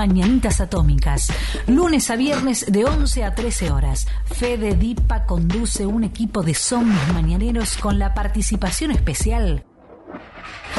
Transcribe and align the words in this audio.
Mañanitas 0.00 0.62
Atómicas. 0.62 1.30
Lunes 1.66 2.10
a 2.10 2.16
viernes 2.16 2.64
de 2.72 2.86
11 2.86 3.22
a 3.22 3.34
13 3.34 3.70
horas. 3.70 4.06
Fede 4.24 4.74
Dipa 4.74 5.26
conduce 5.26 5.84
un 5.84 6.04
equipo 6.04 6.42
de 6.42 6.54
zombies 6.54 7.12
mañaneros 7.12 7.76
con 7.76 7.98
la 7.98 8.14
participación 8.14 8.92
especial 8.92 9.62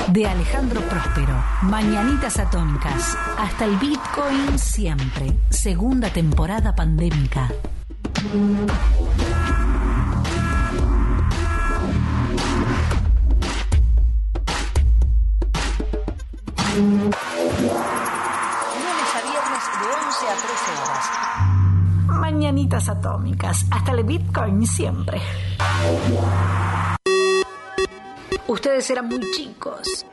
de 0.08 0.26
Alejandro 0.26 0.82
Próspero. 0.90 1.36
Mañanitas 1.62 2.40
Atómicas. 2.40 3.16
Hasta 3.38 3.66
el 3.66 3.78
Bitcoin 3.78 4.58
siempre. 4.58 5.32
Segunda 5.52 6.12
temporada 6.12 6.74
pandémica. 6.74 7.48
A 20.32 20.36
13 20.36 20.72
horas. 20.82 21.06
Mañanitas 22.08 22.88
atómicas. 22.88 23.66
Hasta 23.70 23.92
el 23.92 24.04
Bitcoin 24.04 24.66
siempre. 24.66 25.22
Ustedes 28.48 28.90
eran 28.90 29.08
muy 29.08 29.20
chicos. 29.32 30.06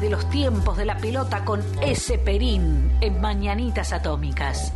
De 0.00 0.08
los 0.08 0.28
tiempos 0.30 0.78
de 0.78 0.86
la 0.86 0.96
pelota 0.96 1.44
con 1.44 1.62
ese 1.82 2.18
perín 2.18 2.90
en 3.02 3.20
Mañanitas 3.20 3.92
Atómicas. 3.92 4.72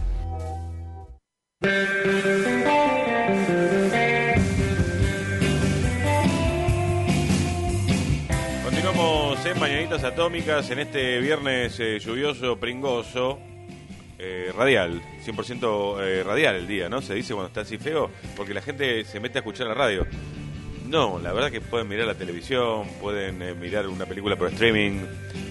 Continuamos 8.65 9.47
en 9.47 9.59
Mañanitas 9.59 10.05
Atómicas 10.05 10.71
en 10.71 10.81
este 10.81 11.21
viernes 11.21 11.81
eh, 11.81 11.99
lluvioso, 11.99 12.61
pringoso, 12.61 13.39
eh, 14.19 14.53
radial, 14.55 15.01
100% 15.25 16.01
eh, 16.03 16.23
radial 16.23 16.57
el 16.57 16.67
día, 16.67 16.91
¿no? 16.91 17.01
Se 17.01 17.15
dice 17.15 17.33
cuando 17.33 17.49
está 17.49 17.63
así 17.63 17.79
feo, 17.79 18.11
porque 18.37 18.53
la 18.53 18.61
gente 18.61 19.05
se 19.07 19.21
mete 19.21 19.39
a 19.39 19.41
escuchar 19.41 19.69
la 19.69 19.75
radio. 19.75 20.07
No, 20.95 21.19
la 21.19 21.33
verdad 21.33 21.51
que 21.51 21.61
pueden 21.61 21.89
mirar 21.89 22.07
la 22.07 22.15
televisión, 22.15 22.87
pueden 23.01 23.43
eh, 23.43 23.53
mirar 23.53 23.89
una 23.89 24.07
película 24.07 24.37
por 24.37 24.53
streaming, 24.53 25.01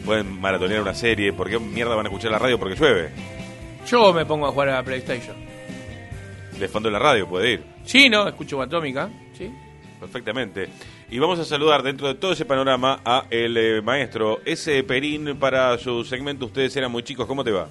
pueden 0.05 0.39
maratonear 0.39 0.81
una 0.81 0.94
serie. 0.94 1.33
¿Por 1.33 1.49
qué 1.49 1.59
mierda 1.59 1.95
van 1.95 2.05
a 2.05 2.09
escuchar 2.09 2.31
la 2.31 2.39
radio? 2.39 2.58
Porque 2.58 2.77
llueve. 2.77 3.09
Yo 3.86 4.14
me 4.14 4.25
pongo 4.25 4.47
a 4.47 4.53
jugar 4.53 4.69
a 4.69 4.75
la 4.75 4.83
PlayStation. 4.83 5.36
De 6.58 6.66
fondo 6.69 6.89
la 6.89 6.97
radio 6.97 7.27
puede 7.27 7.52
ir. 7.52 7.64
Sí, 7.83 8.08
¿no? 8.08 8.25
Escucho 8.25 8.61
Atómica. 8.61 9.09
Sí. 9.38 9.52
Perfectamente. 9.99 10.69
Y 11.11 11.19
vamos 11.19 11.39
a 11.39 11.44
saludar 11.44 11.83
dentro 11.83 12.08
de 12.08 12.16
todo 12.16 12.31
ese 12.31 12.45
panorama 12.45 13.02
a 13.03 13.25
el 13.30 13.58
eh, 13.58 13.81
maestro 13.81 14.39
ese 14.45 14.81
Perín 14.86 15.38
para 15.38 15.77
su 15.77 16.05
segmento. 16.05 16.45
Ustedes 16.45 16.73
eran 16.77 16.89
muy 16.89 17.03
chicos, 17.03 17.27
¿cómo 17.27 17.44
te 17.44 17.52
va? 17.52 17.67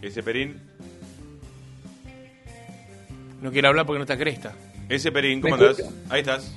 Ese 0.00 0.22
Perín, 0.22 0.69
No 3.40 3.50
quiero 3.50 3.68
hablar 3.68 3.86
porque 3.86 3.98
no 3.98 4.04
está 4.04 4.16
cresta. 4.18 4.52
ese 4.88 5.10
Perín, 5.12 5.40
¿Me 5.40 5.50
¿cómo 5.50 5.62
andás? 5.62 5.82
Ahí 6.08 6.20
estás. 6.20 6.54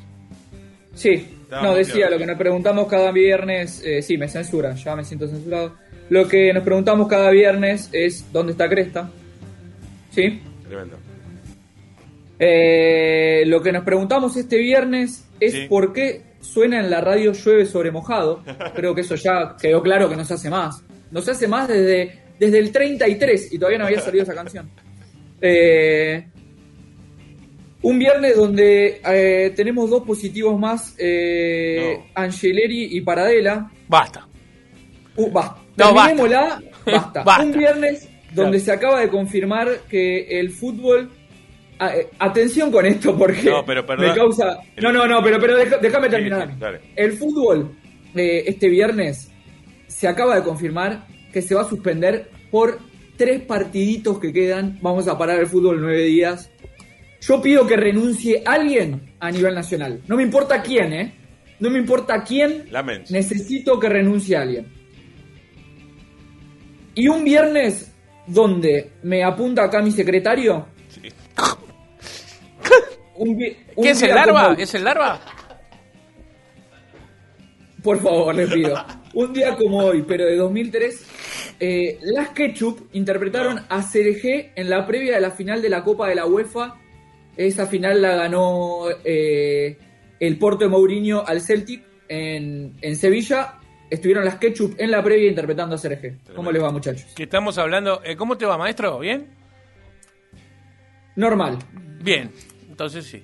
Sí, 0.95 1.09
Estábamos 1.43 1.71
no, 1.71 1.77
decía, 1.77 1.93
claros. 1.95 2.11
lo 2.11 2.17
que 2.19 2.25
nos 2.27 2.37
preguntamos 2.37 2.87
cada 2.87 3.11
viernes, 3.11 3.81
eh, 3.85 4.01
sí, 4.01 4.17
me 4.17 4.27
censura, 4.27 4.75
ya 4.75 4.95
me 4.95 5.03
siento 5.03 5.27
censurado. 5.27 5.75
Lo 6.09 6.27
que 6.27 6.53
nos 6.53 6.63
preguntamos 6.63 7.07
cada 7.07 7.29
viernes 7.31 7.89
es 7.91 8.31
¿dónde 8.31 8.51
está 8.51 8.69
Cresta? 8.69 9.09
¿Sí? 10.11 10.41
Tremendo. 10.67 10.97
Eh, 12.39 13.43
lo 13.47 13.61
que 13.61 13.71
nos 13.71 13.83
preguntamos 13.83 14.35
este 14.35 14.57
viernes 14.57 15.25
es 15.39 15.53
Sí. 15.53 15.65
por 15.69 15.93
qué 15.93 16.21
suena 16.41 16.79
en 16.79 16.89
la 16.89 17.01
radio 17.01 17.31
llueve 17.31 17.65
sobre 17.65 17.91
mojado. 17.91 18.43
Creo 18.75 18.93
que 18.93 19.01
eso 19.01 19.15
ya 19.15 19.55
quedó 19.59 19.81
claro 19.81 20.09
que 20.09 20.15
no 20.15 20.25
se 20.25 20.33
hace 20.33 20.49
más. 20.49 20.83
No 21.11 21.21
se 21.21 21.31
hace 21.31 21.47
más 21.47 21.67
desde, 21.67 22.19
desde 22.39 22.59
el 22.59 22.71
33 22.71 23.53
y 23.53 23.57
todavía 23.57 23.79
no 23.79 23.85
había 23.85 24.01
salido 24.01 24.23
esa 24.23 24.33
canción. 24.35 24.69
Eh, 25.41 26.25
un 27.83 27.99
viernes 27.99 28.35
donde 28.35 28.99
eh, 29.05 29.53
tenemos 29.55 29.89
dos 29.89 30.03
positivos 30.03 30.59
más, 30.59 30.95
eh, 30.97 31.97
No. 31.99 32.05
Angeleri 32.15 32.97
y 32.97 33.01
Paradela. 33.01 33.71
Basta. 33.87 34.27
Uh, 35.15 35.29
basta. 35.31 35.61
No, 35.77 35.93
basta. 35.93 36.15
Terminémosla, 36.15 36.63
basta. 36.85 37.23
Basta. 37.23 37.43
Un 37.43 37.51
viernes 37.51 38.09
donde 38.33 38.57
Claro. 38.59 38.65
se 38.65 38.71
acaba 38.71 38.99
de 39.01 39.09
confirmar 39.09 39.67
que 39.89 40.39
el 40.39 40.49
fútbol. 40.49 41.09
a- 41.79 41.95
eh, 41.97 42.07
atención 42.19 42.71
con 42.71 42.85
esto 42.85 43.15
porque 43.17 43.43
No, 43.43 43.65
pero 43.65 43.83
me 43.97 44.13
causa. 44.15 44.59
No, 44.81 44.91
no, 44.93 45.05
no, 45.07 45.21
pero, 45.23 45.39
pero 45.39 45.57
déjame 45.81 46.07
terminar. 46.09 46.49
sí. 46.57 46.87
El 46.95 47.11
fútbol 47.13 47.75
eh, 48.15 48.43
este 48.47 48.69
viernes 48.69 49.29
se 49.87 50.07
acaba 50.07 50.35
de 50.35 50.43
confirmar 50.43 51.05
que 51.33 51.41
se 51.41 51.53
va 51.55 51.61
a 51.63 51.69
suspender 51.69 52.29
por 52.51 52.79
tres 53.17 53.41
partiditos 53.41 54.19
que 54.19 54.31
quedan. 54.31 54.79
Vamos 54.81 55.07
a 55.07 55.17
parar 55.17 55.39
el 55.39 55.47
fútbol 55.47 55.81
nueve 55.81 56.03
días. 56.03 56.49
Yo 57.25 57.41
pido 57.41 57.65
que 57.65 57.77
renuncie 57.77 58.43
alguien 58.45 59.13
a 59.19 59.31
nivel 59.31 59.55
nacional. 59.55 60.01
No 60.07 60.17
me 60.17 60.23
importa 60.23 60.61
quién, 60.61 60.91
¿eh? 60.93 61.13
No 61.59 61.69
me 61.69 61.79
importa 61.79 62.21
quién. 62.23 62.65
Lamens. 62.69 63.11
Necesito 63.11 63.79
que 63.79 63.87
renuncie 63.87 64.35
alguien. 64.35 64.67
Y 66.95 67.07
un 67.07 67.23
viernes 67.23 67.93
donde 68.27 68.91
me 69.03 69.23
apunta 69.23 69.63
acá 69.63 69.81
mi 69.81 69.91
secretario. 69.91 70.67
Sí. 70.89 71.01
un 73.15 73.37
vi- 73.37 73.55
un 73.75 73.83
¿Qué 73.83 73.91
es 73.91 74.01
el 74.01 74.09
larva? 74.13 74.43
como- 74.49 74.57
¿Es 74.59 74.73
el 74.73 74.83
larva? 74.83 75.21
Por 77.81 78.01
favor, 78.01 78.33
les 78.35 78.51
pido. 78.51 78.75
Un 79.13 79.33
día 79.33 79.55
como 79.55 79.77
hoy, 79.79 80.03
pero 80.07 80.25
de 80.25 80.35
2003, 80.37 81.05
eh, 81.59 81.99
las 82.01 82.29
Ketchup 82.29 82.89
interpretaron 82.93 83.59
a 83.69 83.81
CRG 83.81 84.51
en 84.55 84.69
la 84.69 84.85
previa 84.87 85.15
de 85.15 85.21
la 85.21 85.31
final 85.31 85.61
de 85.61 85.69
la 85.69 85.83
Copa 85.83 86.07
de 86.07 86.15
la 86.15 86.25
UEFA. 86.25 86.79
Esa 87.37 87.65
final 87.67 88.01
la 88.01 88.15
ganó 88.15 88.85
eh, 89.03 89.77
el 90.19 90.37
Porto 90.37 90.65
de 90.65 90.69
Mourinho 90.69 91.25
al 91.25 91.41
Celtic 91.41 91.83
en, 92.07 92.75
en 92.81 92.95
Sevilla. 92.95 93.55
Estuvieron 93.89 94.25
las 94.25 94.35
Ketchup 94.37 94.75
en 94.79 94.89
la 94.91 95.03
previa 95.03 95.29
interpretando 95.29 95.75
a 95.75 95.79
CRG. 95.79 96.33
¿Cómo 96.35 96.51
les 96.51 96.61
va, 96.63 96.71
muchachos? 96.71 97.13
Que 97.15 97.23
estamos 97.23 97.57
hablando. 97.57 98.01
eh, 98.03 98.15
¿Cómo 98.15 98.37
te 98.37 98.45
va, 98.45 98.57
maestro? 98.57 98.99
¿Bien? 98.99 99.27
Normal. 101.15 101.59
Bien. 102.01 102.31
Entonces 102.69 103.05
sí. 103.05 103.23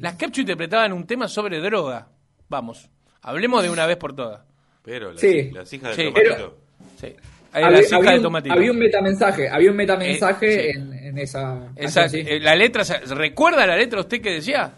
Las 0.00 0.14
Kepchu 0.16 0.40
interpretaban 0.40 0.92
un 0.92 1.06
tema 1.06 1.28
sobre 1.28 1.60
droga. 1.60 2.08
Vamos. 2.48 2.88
Hablemos 3.22 3.62
de 3.62 3.70
una 3.70 3.86
vez 3.86 3.96
por 3.96 4.14
todas. 4.14 4.42
Pero 4.82 5.12
las, 5.12 5.20
Sí. 5.20 5.50
las 5.50 5.70
hijas 5.72 5.94
Sí. 5.94 6.04
del 6.04 6.12
tomatito. 6.14 6.58
Sí. 7.00 7.08
Había, 7.54 7.70
de 8.10 8.16
un, 8.16 8.22
tomatito. 8.22 8.54
había 8.54 8.70
un 8.72 8.78
metamensaje, 8.78 9.48
había 9.48 9.70
un 9.70 9.76
metamensaje 9.76 10.70
Eh, 10.70 10.72
sí. 10.74 10.78
en, 10.78 10.92
en 10.92 11.18
esa 11.18 11.68
Esa- 11.76 12.00
canción, 12.02 12.24
sí. 12.26 12.30
eh, 12.32 12.40
la 12.40 12.54
letra, 12.56 12.84
¿se- 12.84 12.98
¿recuerda 13.14 13.64
la 13.66 13.76
letra 13.76 14.00
usted 14.00 14.20
que 14.20 14.30
decía? 14.32 14.72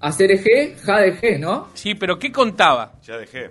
A 0.00 0.10
CRG, 0.10 0.76
ja 0.82 1.00
de 1.00 1.14
G, 1.14 1.38
¿no? 1.38 1.68
Sí, 1.74 1.94
pero 1.94 2.18
¿qué 2.18 2.32
contaba? 2.32 2.94
Ya 3.04 3.18
dejé. 3.18 3.50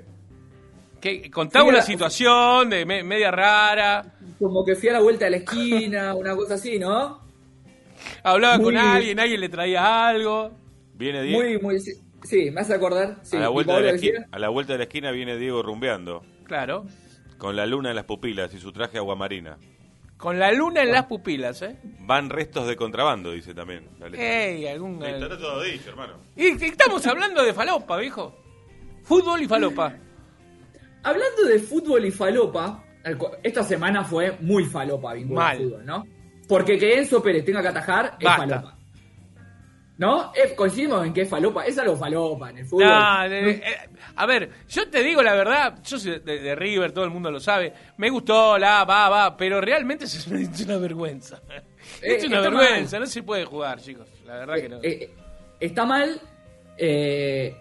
¿Qué, 0.99 1.29
contaba 1.31 1.65
Sí, 1.65 1.69
una 1.69 1.81
situación 1.81 2.69
de 2.69 2.85
me- 2.85 3.03
media 3.03 3.31
rara, 3.31 4.03
Como 4.39 4.65
que 4.65 4.75
fui 4.75 4.89
a 4.89 4.93
la 4.93 4.99
vuelta 5.01 5.25
de 5.25 5.31
la 5.31 5.37
esquina, 5.37 6.13
una 6.15 6.35
cosa 6.35 6.55
así, 6.55 6.77
¿no? 6.79 7.21
hablaba 8.23 8.57
Muy- 8.57 8.65
con 8.65 8.77
alguien, 8.77 9.19
alguien 9.19 9.39
le 9.39 9.49
traía 9.49 10.07
algo. 10.07 10.51
Viene 10.95 11.21
Diego. 11.23 11.41
Muy, 11.43 11.59
muy. 11.59 11.79
Sí, 11.79 11.91
sí, 12.23 12.49
me 12.51 12.61
hace 12.61 12.73
acordar. 12.73 13.17
Sí, 13.23 13.37
a, 13.37 13.41
la 13.41 13.49
vuelta 13.49 13.75
de 13.77 13.81
la 13.83 13.91
esquina, 13.91 14.27
a 14.31 14.39
la 14.39 14.49
vuelta 14.49 14.73
de 14.73 14.79
la 14.79 14.83
esquina 14.85 15.11
viene 15.11 15.37
Diego 15.37 15.61
rumbeando. 15.63 16.23
Claro. 16.45 16.85
Con 17.41 17.55
la 17.55 17.65
luna 17.65 17.89
en 17.89 17.95
las 17.95 18.05
pupilas 18.05 18.53
y 18.53 18.59
su 18.59 18.71
traje 18.71 18.99
aguamarina. 18.99 19.57
Con 20.15 20.37
la 20.37 20.51
luna 20.51 20.83
en 20.83 20.91
las 20.91 21.05
pupilas, 21.05 21.63
¿eh? 21.63 21.75
Van 22.01 22.29
restos 22.29 22.67
de 22.67 22.75
contrabando, 22.75 23.31
dice 23.31 23.55
también. 23.55 23.89
la 23.99 24.09
letra. 24.09 24.45
Ey, 24.45 24.67
algún... 24.67 25.03
Está 25.03 25.35
todo 25.39 25.63
dicho, 25.63 25.89
hermano. 25.89 26.17
Y 26.35 26.49
y 26.49 26.65
estamos 26.65 27.03
hablando 27.07 27.43
de 27.43 27.51
falopa, 27.51 27.97
viejo. 27.97 28.37
Fútbol 29.01 29.41
y 29.41 29.47
falopa. 29.47 29.91
Hablando 31.01 31.43
de 31.45 31.57
fútbol 31.57 32.05
y 32.05 32.11
falopa, 32.11 32.83
esta 33.41 33.63
semana 33.63 34.03
fue 34.03 34.37
muy 34.41 34.65
falopa 34.65 35.15
vinculada 35.15 35.49
al 35.49 35.57
Mal. 35.57 35.65
fútbol, 35.67 35.85
¿no? 35.87 36.05
Porque 36.47 36.77
que 36.77 36.99
Enzo 36.99 37.23
Pérez 37.23 37.43
tenga 37.43 37.63
que 37.63 37.69
atajar 37.69 38.17
es 38.19 38.25
Basta. 38.25 38.37
falopa. 38.47 38.77
¿No? 40.01 40.33
Es- 40.33 40.53
coincidimos 40.53 41.05
en 41.05 41.13
que 41.13 41.21
es 41.21 41.29
falopa. 41.29 41.63
Es 41.63 41.77
algo 41.77 41.95
falopa 41.95 42.49
en 42.49 42.57
el 42.57 42.65
fútbol. 42.65 43.29
De- 43.29 43.51
eh, 43.51 43.63
a 44.15 44.25
ver, 44.25 44.49
yo 44.67 44.89
te 44.89 45.03
digo 45.03 45.21
la 45.21 45.35
verdad, 45.35 45.77
yo 45.83 45.99
soy 45.99 46.17
de, 46.19 46.39
de 46.39 46.55
River, 46.55 46.91
todo 46.91 47.05
el 47.05 47.11
mundo 47.11 47.29
lo 47.29 47.39
sabe. 47.39 47.71
Me 47.97 48.09
gustó, 48.09 48.57
la, 48.57 48.83
va, 48.83 49.09
va, 49.09 49.37
pero 49.37 49.61
realmente 49.61 50.05
es 50.05 50.25
una, 50.25 50.41
es 50.41 50.65
una 50.65 50.77
vergüenza. 50.77 51.39
Eh, 52.01 52.15
es 52.15 52.23
una 52.25 52.41
vergüenza, 52.41 52.95
mal. 52.97 53.01
no 53.01 53.11
se 53.11 53.21
puede 53.21 53.45
jugar, 53.45 53.79
chicos. 53.79 54.07
La 54.25 54.37
verdad 54.39 54.55
que 54.55 54.69
no. 54.69 54.77
Eh, 54.77 54.81
eh, 55.03 55.09
está 55.59 55.85
mal. 55.85 56.19
eh, 56.79 57.55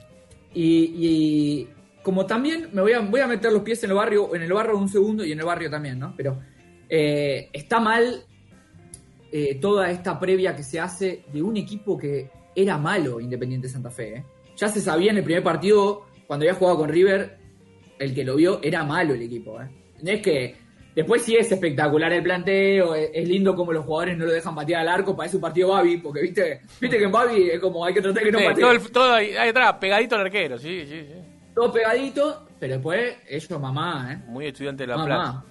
y, 0.55 0.95
y 0.97 1.69
como 2.03 2.25
también 2.25 2.71
me 2.73 2.81
voy 2.81 2.93
a, 2.95 3.01
voy 3.01 3.21
a 3.21 3.27
meter 3.27 3.53
los 3.53 3.61
pies 3.63 3.85
en 3.85 3.91
el 3.91 3.97
barrio, 3.97 4.35
en 4.35 4.41
el 4.41 4.53
barrio 4.53 4.79
un 4.79 4.89
segundo 4.89 5.27
y 5.27 5.33
en 5.33 5.41
el 5.41 5.45
barrio 5.45 5.69
también, 5.71 5.99
¿no? 5.99 6.15
Pero 6.17 6.41
eh, 6.89 7.51
está 7.53 7.79
mal 7.81 8.25
eh, 9.33 9.57
toda 9.61 9.91
esta 9.91 10.19
previa 10.19 10.55
que 10.57 10.63
se 10.63 10.81
hace 10.81 11.25
de 11.33 11.43
un 11.43 11.57
equipo 11.57 11.97
que 11.97 12.31
era 12.55 12.79
malo, 12.79 13.21
Independiente 13.21 13.69
Santa 13.69 13.91
Fe. 13.91 14.17
¿eh? 14.17 14.25
Ya 14.57 14.69
se 14.69 14.81
sabía 14.81 15.11
en 15.13 15.19
el 15.19 15.25
primer 15.25 15.43
partido, 15.43 16.07
cuando 16.27 16.45
había 16.45 16.55
jugado 16.55 16.79
con 16.79 16.89
River, 16.89 17.39
el 17.99 18.15
que 18.15 18.25
lo 18.25 18.37
vio 18.37 18.61
era 18.63 18.85
malo 18.85 19.15
el 19.15 19.23
equipo. 19.23 19.61
¿eh? 19.61 19.69
Es 20.05 20.21
que 20.23 20.57
después 20.95 21.23
sí 21.23 21.37
es 21.37 21.51
espectacular 21.53 22.13
el 22.13 22.23
planteo, 22.23 22.95
es, 22.95 23.11
es 23.15 23.29
lindo 23.29 23.55
como 23.55 23.73
los 23.73 23.85
jugadores 23.85 24.19
no 24.19 24.25
lo 24.27 24.33
dejan 24.33 24.55
patear 24.55 24.81
al 24.83 24.89
arco, 24.89 25.17
parece 25.17 25.37
un 25.37 25.43
partido 25.43 25.69
Babi, 25.69 25.99
porque 25.99 26.23
viste, 26.23 26.61
viste 26.81 26.99
que 26.99 27.05
en 27.05 27.13
Babi 27.13 27.51
es 27.51 27.61
como 27.61 27.85
hay 27.85 27.95
que 27.95 28.01
tratar 28.03 28.23
que 28.25 28.33
no 28.33 28.39
Sí, 28.39 28.45
patee. 28.45 28.61
todo, 28.63 28.73
el- 28.73 28.91
todo 28.91 29.13
ahí, 29.15 29.37
ahí 29.37 29.49
atrás, 29.51 29.75
pegadito 29.81 30.15
al 30.17 30.23
arquero, 30.23 30.59
sí, 30.59 30.85
sí, 30.87 31.01
sí. 31.07 31.15
Todo 31.55 31.73
pegadito, 31.73 32.47
pero 32.59 32.75
después 32.75 33.17
ellos 33.29 33.61
mamá, 33.61 34.13
¿eh? 34.13 34.25
Muy 34.29 34.47
estudiante 34.47 34.85
de 34.85 34.87
La 34.87 34.97
Mamá. 34.97 35.07
Plata. 35.07 35.45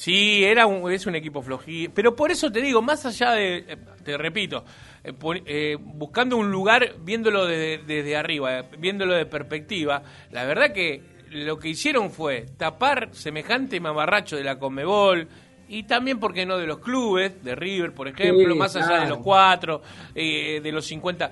Sí, 0.00 0.42
era 0.44 0.64
un, 0.64 0.90
es 0.90 1.04
un 1.04 1.14
equipo 1.14 1.42
flojí. 1.42 1.88
Pero 1.88 2.16
por 2.16 2.30
eso 2.30 2.50
te 2.50 2.62
digo, 2.62 2.80
más 2.80 3.04
allá 3.04 3.32
de, 3.32 3.56
eh, 3.58 3.76
te 4.02 4.16
repito, 4.16 4.64
eh, 5.04 5.12
eh, 5.44 5.76
buscando 5.78 6.38
un 6.38 6.50
lugar, 6.50 6.94
viéndolo 7.02 7.44
desde, 7.44 7.84
desde 7.84 8.16
arriba, 8.16 8.60
eh, 8.60 8.64
viéndolo 8.78 9.12
de 9.12 9.26
perspectiva, 9.26 10.02
la 10.30 10.46
verdad 10.46 10.72
que 10.72 11.02
lo 11.32 11.58
que 11.58 11.68
hicieron 11.68 12.10
fue 12.10 12.46
tapar 12.56 13.10
semejante 13.12 13.78
mamarracho 13.78 14.36
de 14.36 14.44
la 14.44 14.58
Conmebol 14.58 15.28
y 15.68 15.82
también, 15.82 16.18
¿por 16.18 16.32
qué 16.32 16.46
no?, 16.46 16.56
de 16.56 16.66
los 16.66 16.78
clubes, 16.78 17.44
de 17.44 17.54
River, 17.54 17.92
por 17.92 18.08
ejemplo, 18.08 18.54
Sí, 18.54 18.58
más 18.58 18.74
allá 18.76 19.02
de 19.02 19.08
los 19.10 19.18
cuatro, 19.18 19.82
eh, 20.14 20.62
de 20.62 20.72
los 20.72 20.86
50. 20.86 21.30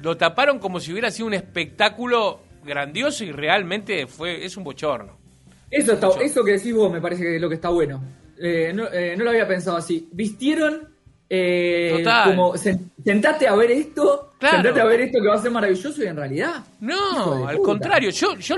Lo 0.00 0.16
taparon 0.16 0.58
como 0.58 0.80
si 0.80 0.90
hubiera 0.90 1.10
sido 1.10 1.26
un 1.26 1.34
espectáculo 1.34 2.40
grandioso 2.64 3.24
y 3.24 3.30
realmente 3.30 4.06
fue 4.06 4.42
es 4.42 4.56
un 4.56 4.64
bochorno. 4.64 5.25
Eso, 5.70 5.92
está, 5.92 6.08
eso 6.22 6.44
que 6.44 6.52
decís 6.52 6.72
vos 6.74 6.92
me 6.92 7.00
parece 7.00 7.22
que 7.22 7.36
es 7.36 7.40
lo 7.42 7.48
que 7.48 7.56
está 7.56 7.68
bueno. 7.70 8.02
Eh, 8.38 8.72
no, 8.74 8.86
eh, 8.92 9.14
no 9.16 9.24
lo 9.24 9.30
había 9.30 9.48
pensado 9.48 9.76
así. 9.76 10.08
Vistieron 10.12 10.88
eh, 11.28 11.94
Total. 11.98 12.28
como 12.30 12.54
sen- 12.54 12.90
sentate 13.04 13.48
a 13.48 13.56
ver 13.56 13.70
esto, 13.72 14.34
Claro. 14.38 14.56
sentate 14.58 14.80
a 14.80 14.84
ver 14.84 15.00
esto 15.00 15.18
que 15.20 15.26
va 15.28 15.34
a 15.34 15.42
ser 15.42 15.50
maravilloso 15.50 16.04
y 16.04 16.06
en 16.06 16.16
realidad. 16.16 16.64
No, 16.80 17.48
al 17.48 17.56
puta. 17.56 17.66
contrario, 17.66 18.10
yo, 18.10 18.36
yo 18.36 18.56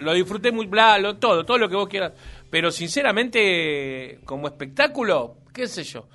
lo 0.00 0.12
disfruté 0.14 0.50
muy 0.50 0.66
bla, 0.66 0.98
lo- 0.98 1.16
todo, 1.18 1.44
todo 1.44 1.58
lo 1.58 1.68
que 1.68 1.76
vos 1.76 1.88
quieras, 1.88 2.12
pero 2.50 2.72
sinceramente 2.72 4.18
como 4.24 4.48
espectáculo, 4.48 5.36
qué 5.54 5.68
sé 5.68 5.84
yo, 5.84 6.08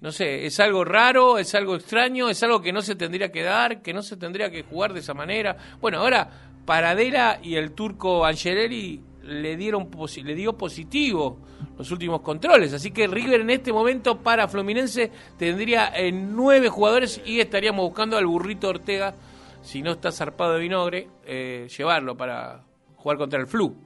no 0.00 0.10
sé, 0.12 0.46
es 0.46 0.58
algo 0.60 0.84
raro, 0.84 1.38
es 1.38 1.54
algo 1.54 1.76
extraño, 1.76 2.28
es 2.28 2.42
algo 2.42 2.60
que 2.60 2.72
no 2.72 2.82
se 2.82 2.94
tendría 2.96 3.30
que 3.30 3.42
dar, 3.42 3.82
que 3.82 3.92
no 3.92 4.02
se 4.02 4.16
tendría 4.16 4.50
que 4.50 4.62
jugar 4.64 4.92
de 4.92 5.00
esa 5.00 5.14
manera. 5.14 5.56
Bueno, 5.80 5.98
ahora 5.98 6.28
Paradela 6.64 7.38
y 7.42 7.54
el 7.56 7.72
turco 7.72 8.24
Angeleri 8.24 9.00
le 9.28 9.56
dieron 9.56 9.90
posi- 9.90 10.24
le 10.24 10.34
dio 10.34 10.56
positivo 10.56 11.38
los 11.76 11.90
últimos 11.90 12.22
controles, 12.22 12.72
así 12.72 12.90
que 12.90 13.06
River 13.06 13.42
en 13.42 13.50
este 13.50 13.72
momento 13.72 14.18
para 14.18 14.48
Fluminense 14.48 15.10
tendría 15.38 15.92
eh, 15.96 16.10
nueve 16.12 16.68
jugadores 16.68 17.20
y 17.24 17.40
estaríamos 17.40 17.84
buscando 17.84 18.16
al 18.16 18.26
burrito 18.26 18.68
Ortega 18.68 19.14
si 19.62 19.82
no 19.82 19.92
está 19.92 20.10
zarpado 20.10 20.54
de 20.54 20.60
vinagre, 20.60 21.08
eh, 21.26 21.68
llevarlo 21.76 22.16
para 22.16 22.62
jugar 22.96 23.18
contra 23.18 23.38
el 23.38 23.46
flu. 23.46 23.76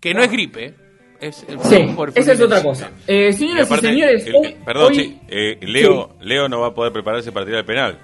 Que 0.00 0.14
no 0.14 0.22
es 0.22 0.30
gripe, 0.30 0.64
¿eh? 0.66 0.74
es 1.20 1.44
el 1.48 1.58
flu 1.58 1.68
Sí, 1.70 1.92
por 1.96 2.12
esa 2.14 2.32
es 2.32 2.40
otra 2.40 2.62
cosa. 2.62 2.90
Eh, 3.06 3.28
Y 3.30 3.32
señoras 3.32 3.62
y, 3.68 3.72
aparte, 3.72 3.88
señores, 3.88 4.26
el- 4.26 4.34
hoy- 4.36 4.56
perdón, 4.64 4.86
hoy- 4.92 4.94
sí, 4.96 5.20
eh, 5.28 5.58
Leo, 5.62 6.10
Leo 6.20 6.48
no 6.48 6.60
va 6.60 6.68
a 6.68 6.74
poder 6.74 6.92
prepararse 6.92 7.32
para 7.32 7.44
tirar 7.46 7.60
el 7.60 7.66
penal. 7.66 7.98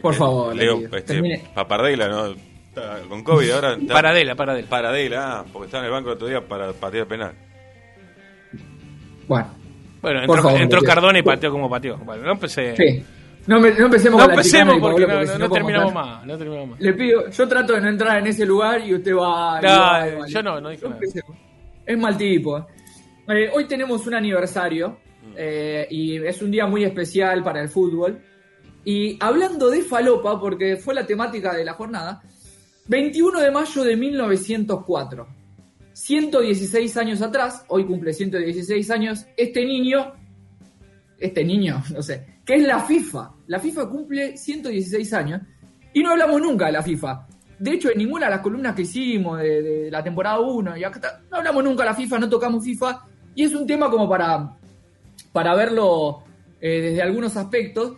Por 0.00 0.14
favor, 0.14 0.54
Leo, 0.54 0.80
este. 0.96 1.42
Papardela, 1.54 2.08
¿no? 2.08 2.34
Está 2.70 3.00
con 3.08 3.22
COVID 3.24 3.50
ahora. 3.50 3.72
está- 3.74 3.94
Paradela, 3.94 4.34
Paradela. 4.34 4.68
Paradela, 4.68 5.38
ah, 5.40 5.44
porque 5.52 5.66
estaba 5.66 5.82
en 5.84 5.86
el 5.86 5.92
banco 5.92 6.10
el 6.10 6.14
otro 6.16 6.28
día 6.28 6.40
para, 6.46 6.68
el 6.68 7.06
penal. 7.06 7.34
Bueno, 9.28 9.48
Bueno, 10.00 10.20
entró, 10.20 10.42
favor, 10.42 10.60
entró. 10.60 10.82
Cardona 10.82 11.18
y 11.18 11.22
pateó 11.22 11.50
como 11.50 11.68
pateó. 11.68 11.96
Bueno, 11.98 12.22
no 12.24 12.32
empecé. 12.32 12.74
sí. 12.76 13.04
No, 13.46 13.58
me- 13.58 13.72
no 13.72 13.86
empecemos 13.86 14.18
No 14.20 14.26
con 14.26 14.28
la 14.28 14.34
empecemos 14.34 14.74
chicana 14.74 14.76
y 14.76 14.80
porque 14.80 15.06
porque 15.06 15.26
no- 15.32 15.38
no 15.38 15.50
terminamos 15.50 15.94
más. 15.94 16.26
No 16.26 16.38
terminamos 16.38 16.68
más. 16.70 16.80
Le 16.80 16.92
pido, 16.92 17.28
yo 17.30 17.48
trato 17.48 17.72
de 17.72 17.80
no 17.80 17.88
entrar 17.88 18.18
en 18.18 18.26
ese 18.26 18.44
lugar 18.46 18.80
y 18.86 18.94
usted 18.94 19.14
va. 19.14 19.60
va, 19.60 20.08
y 20.08 20.14
va. 20.14 20.26
yo 20.28 20.42
no, 20.42 20.60
no 20.60 20.68
dije 20.68 20.84
nada. 20.84 20.96
empecemos. 20.96 21.36
Es 21.86 21.98
mal 21.98 22.16
tipo. 22.16 22.58
eh. 22.58 22.62
Eh, 23.28 23.50
hoy 23.54 23.66
tenemos 23.66 24.06
un 24.06 24.14
aniversario 24.14 24.98
eh, 25.36 25.86
y 25.90 26.18
es 26.24 26.42
un 26.42 26.50
día 26.50 26.66
muy 26.66 26.84
especial 26.84 27.42
para 27.42 27.62
el 27.62 27.68
fútbol. 27.68 28.20
Y 28.84 29.16
hablando 29.20 29.70
de 29.70 29.82
falopa, 29.82 30.38
porque 30.38 30.76
fue 30.76 30.94
la 30.94 31.06
temática 31.06 31.54
de 31.54 31.64
la 31.64 31.72
jornada, 31.74 32.22
21 32.90 33.40
de 33.40 33.52
mayo 33.52 33.84
de 33.84 33.96
1904. 33.96 35.28
116 35.92 36.96
años 36.96 37.22
atrás, 37.22 37.64
hoy 37.68 37.86
cumple 37.86 38.12
116 38.12 38.90
años, 38.90 39.26
este 39.36 39.64
niño, 39.64 40.12
este 41.16 41.44
niño, 41.44 41.84
no 41.94 42.02
sé, 42.02 42.40
que 42.44 42.56
es 42.56 42.64
la 42.64 42.80
FIFA. 42.80 43.30
La 43.46 43.60
FIFA 43.60 43.88
cumple 43.88 44.36
116 44.36 45.12
años 45.12 45.40
y 45.94 46.02
no 46.02 46.10
hablamos 46.10 46.40
nunca 46.40 46.66
de 46.66 46.72
la 46.72 46.82
FIFA. 46.82 47.28
De 47.60 47.74
hecho, 47.74 47.92
en 47.92 47.98
ninguna 47.98 48.26
de 48.26 48.32
las 48.32 48.40
columnas 48.40 48.74
que 48.74 48.82
hicimos 48.82 49.38
de, 49.38 49.88
la 49.88 50.02
temporada 50.02 50.40
1 50.40 50.76
y 50.76 50.80
no 50.80 51.36
hablamos 51.36 51.62
nunca 51.62 51.84
de 51.84 51.90
la 51.90 51.94
FIFA, 51.94 52.18
no 52.18 52.28
tocamos 52.28 52.64
FIFA 52.64 53.06
y 53.36 53.44
es 53.44 53.54
un 53.54 53.68
tema 53.68 53.88
como 53.88 54.08
para, 54.08 54.56
para 55.32 55.54
verlo 55.54 56.24
eh, 56.60 56.80
desde 56.80 57.02
algunos 57.02 57.36
aspectos, 57.36 57.92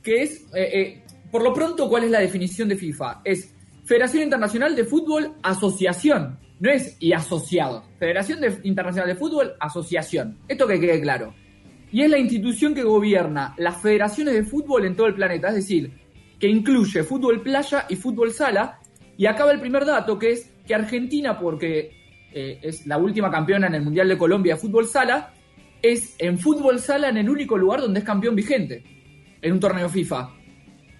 que 0.00 0.22
es, 0.22 0.42
eh, 0.54 0.70
eh, 0.80 1.02
por 1.28 1.42
lo 1.42 1.52
pronto, 1.52 1.88
¿cuál 1.88 2.04
es 2.04 2.10
la 2.12 2.20
definición 2.20 2.68
de 2.68 2.76
FIFA? 2.76 3.22
Es 3.24 3.57
Federación 3.88 4.24
Internacional 4.24 4.76
de 4.76 4.84
Fútbol, 4.84 5.32
asociación, 5.42 6.38
no 6.60 6.70
es 6.70 6.98
y 7.00 7.14
asociado. 7.14 7.84
Federación 7.98 8.38
de- 8.42 8.60
Internacional 8.64 9.08
de 9.08 9.14
Fútbol, 9.14 9.54
asociación. 9.58 10.36
Esto 10.46 10.66
que 10.66 10.78
quede 10.78 11.00
claro. 11.00 11.32
Y 11.90 12.02
es 12.02 12.10
la 12.10 12.18
institución 12.18 12.74
que 12.74 12.82
gobierna 12.82 13.54
las 13.56 13.80
federaciones 13.80 14.34
de 14.34 14.42
fútbol 14.42 14.84
en 14.84 14.94
todo 14.94 15.06
el 15.06 15.14
planeta, 15.14 15.48
es 15.48 15.54
decir, 15.54 15.90
que 16.38 16.46
incluye 16.46 17.02
fútbol 17.02 17.40
playa 17.40 17.86
y 17.88 17.96
fútbol 17.96 18.30
sala. 18.32 18.78
Y 19.16 19.24
acaba 19.24 19.52
el 19.52 19.60
primer 19.60 19.86
dato, 19.86 20.18
que 20.18 20.32
es 20.32 20.52
que 20.66 20.74
Argentina, 20.74 21.38
porque 21.40 21.90
eh, 22.34 22.58
es 22.62 22.86
la 22.86 22.98
última 22.98 23.30
campeona 23.30 23.68
en 23.68 23.74
el 23.76 23.82
Mundial 23.82 24.06
de 24.06 24.18
Colombia 24.18 24.54
de 24.56 24.60
fútbol 24.60 24.84
sala, 24.86 25.32
es 25.80 26.14
en 26.18 26.38
fútbol 26.38 26.78
sala 26.78 27.08
en 27.08 27.16
el 27.16 27.30
único 27.30 27.56
lugar 27.56 27.80
donde 27.80 28.00
es 28.00 28.04
campeón 28.04 28.36
vigente, 28.36 28.84
en 29.40 29.52
un 29.54 29.60
torneo 29.60 29.88
FIFA. 29.88 30.28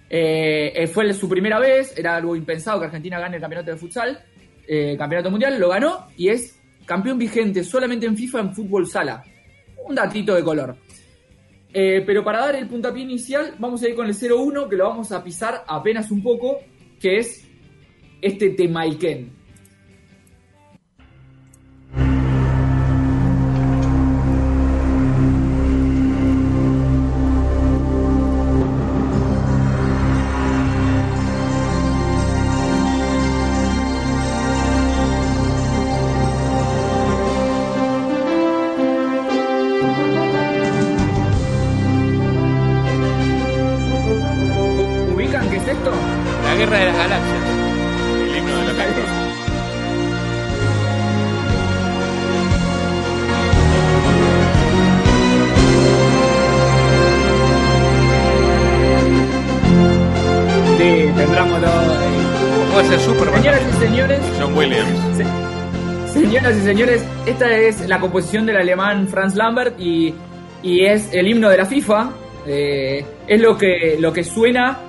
Eh, 0.09 0.73
eh, 0.75 0.87
fue 0.87 1.13
su 1.13 1.29
primera 1.29 1.59
vez, 1.59 1.93
era 1.95 2.15
algo 2.15 2.35
impensado 2.35 2.79
que 2.79 2.87
Argentina 2.87 3.19
gane 3.19 3.35
el 3.35 3.41
campeonato 3.41 3.71
de 3.71 3.77
futsal, 3.77 4.19
eh, 4.67 4.95
campeonato 4.97 5.29
mundial, 5.29 5.59
lo 5.59 5.69
ganó 5.69 6.07
y 6.17 6.29
es 6.29 6.59
campeón 6.85 7.19
vigente 7.19 7.63
solamente 7.63 8.07
en 8.07 8.17
FIFA 8.17 8.39
en 8.39 8.55
fútbol 8.55 8.87
sala. 8.87 9.23
Un 9.87 9.95
datito 9.95 10.35
de 10.35 10.43
color. 10.43 10.75
Pero 11.71 12.23
para 12.23 12.39
dar 12.39 12.55
el 12.55 12.67
puntapié 12.67 13.03
inicial, 13.03 13.53
vamos 13.59 13.83
a 13.83 13.89
ir 13.89 13.95
con 13.95 14.07
el 14.07 14.15
0-1, 14.15 14.67
que 14.67 14.75
lo 14.75 14.89
vamos 14.89 15.11
a 15.11 15.23
pisar 15.23 15.63
apenas 15.67 16.09
un 16.09 16.23
poco, 16.23 16.57
que 16.99 17.17
es 17.17 17.47
este 18.19 18.49
Temaiken. 18.49 19.38
Sí, 60.79 61.11
tendremos 61.15 61.61
Puede 62.73 62.87
ser 62.87 62.99
súper 63.01 63.29
Señoras 63.35 63.61
y 63.67 63.85
señores, 63.85 64.19
John 64.39 64.57
Williams. 64.57 65.17
se- 65.17 66.13
señoras 66.19 66.57
y 66.57 66.61
señores, 66.61 67.03
esta 67.25 67.51
es 67.57 67.87
la 67.87 67.99
composición 67.99 68.45
del 68.45 68.55
alemán 68.57 69.07
Franz 69.09 69.35
Lambert 69.35 69.77
y, 69.79 70.13
y 70.63 70.85
es 70.85 71.09
el 71.13 71.27
himno 71.27 71.49
de 71.49 71.57
la 71.57 71.65
FIFA. 71.65 72.11
Eh, 72.47 73.05
es 73.27 73.41
lo 73.41 73.57
que, 73.57 73.97
lo 73.99 74.13
que 74.13 74.23
suena 74.23 74.79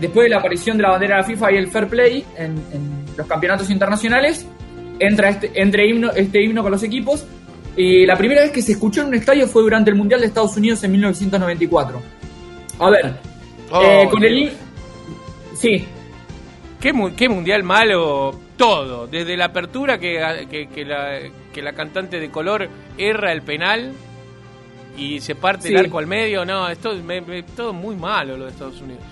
después 0.00 0.26
de 0.26 0.30
la 0.30 0.36
aparición 0.38 0.76
de 0.76 0.84
la 0.84 0.90
bandera 0.90 1.16
de 1.16 1.20
la 1.22 1.26
FIFA 1.26 1.52
y 1.52 1.56
el 1.56 1.68
fair 1.68 1.88
play 1.88 2.24
en, 2.38 2.50
en 2.72 3.04
los 3.16 3.26
campeonatos 3.26 3.68
internacionales. 3.70 4.46
Entra 5.00 5.30
este, 5.30 5.50
entre 5.60 5.88
himno, 5.88 6.12
este 6.12 6.40
himno 6.42 6.62
con 6.62 6.70
los 6.70 6.82
equipos. 6.84 7.26
Y 7.76 8.06
la 8.06 8.14
primera 8.16 8.42
vez 8.42 8.52
que 8.52 8.62
se 8.62 8.72
escuchó 8.72 9.00
en 9.02 9.08
un 9.08 9.14
estadio 9.14 9.48
fue 9.48 9.62
durante 9.62 9.90
el 9.90 9.96
Mundial 9.96 10.20
de 10.20 10.26
Estados 10.28 10.56
Unidos 10.56 10.84
en 10.84 10.92
1994. 10.92 12.00
A 12.78 12.90
ver, 12.90 13.12
Oh, 13.74 13.82
eh, 13.82 14.06
con 14.10 14.22
el. 14.22 14.52
Sí. 15.62 15.84
¿Qué, 16.80 16.92
qué, 17.16 17.28
mundial 17.28 17.62
malo? 17.62 18.36
Todo. 18.56 19.06
Desde 19.06 19.36
la 19.36 19.46
apertura 19.46 19.98
que, 19.98 20.68
que, 20.74 20.84
la, 20.84 21.20
que 21.52 21.62
la 21.62 21.72
cantante 21.72 22.18
de 22.18 22.30
color 22.32 22.68
erra 22.98 23.32
el 23.32 23.42
penal 23.42 23.92
y 24.98 25.20
se 25.20 25.36
parte 25.36 25.68
el 25.68 25.76
arco 25.76 26.00
al 26.00 26.08
medio. 26.08 26.44
No, 26.44 26.68
esto 26.68 26.92
es 26.92 27.46
todo 27.54 27.72
muy 27.72 27.94
malo 27.94 28.36
lo 28.36 28.46
de 28.46 28.50
Estados 28.50 28.80
Unidos. 28.80 29.04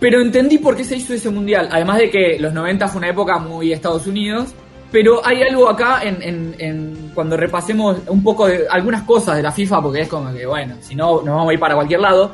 Pero 0.00 0.20
entendí 0.20 0.58
por 0.58 0.76
qué 0.76 0.82
se 0.82 0.96
hizo 0.96 1.14
ese 1.14 1.30
mundial. 1.30 1.68
Además 1.70 1.98
de 1.98 2.10
que 2.10 2.38
los 2.40 2.52
90 2.52 2.88
fue 2.88 2.98
una 2.98 3.10
época 3.10 3.38
muy 3.38 3.72
Estados 3.72 4.08
Unidos. 4.08 4.52
Pero 4.90 5.24
hay 5.24 5.42
algo 5.42 5.68
acá 5.68 6.00
en, 6.02 6.54
en, 6.58 7.12
cuando 7.14 7.36
repasemos 7.36 7.98
un 8.08 8.22
poco 8.22 8.48
de 8.48 8.66
algunas 8.68 9.02
cosas 9.02 9.36
de 9.36 9.42
la 9.42 9.52
FIFA, 9.52 9.80
porque 9.80 10.00
es 10.00 10.08
como 10.08 10.32
que, 10.32 10.44
bueno, 10.44 10.74
si 10.80 10.96
no, 10.96 11.22
nos 11.22 11.36
vamos 11.36 11.50
a 11.50 11.54
ir 11.54 11.60
para 11.60 11.76
cualquier 11.76 12.00
lado. 12.00 12.32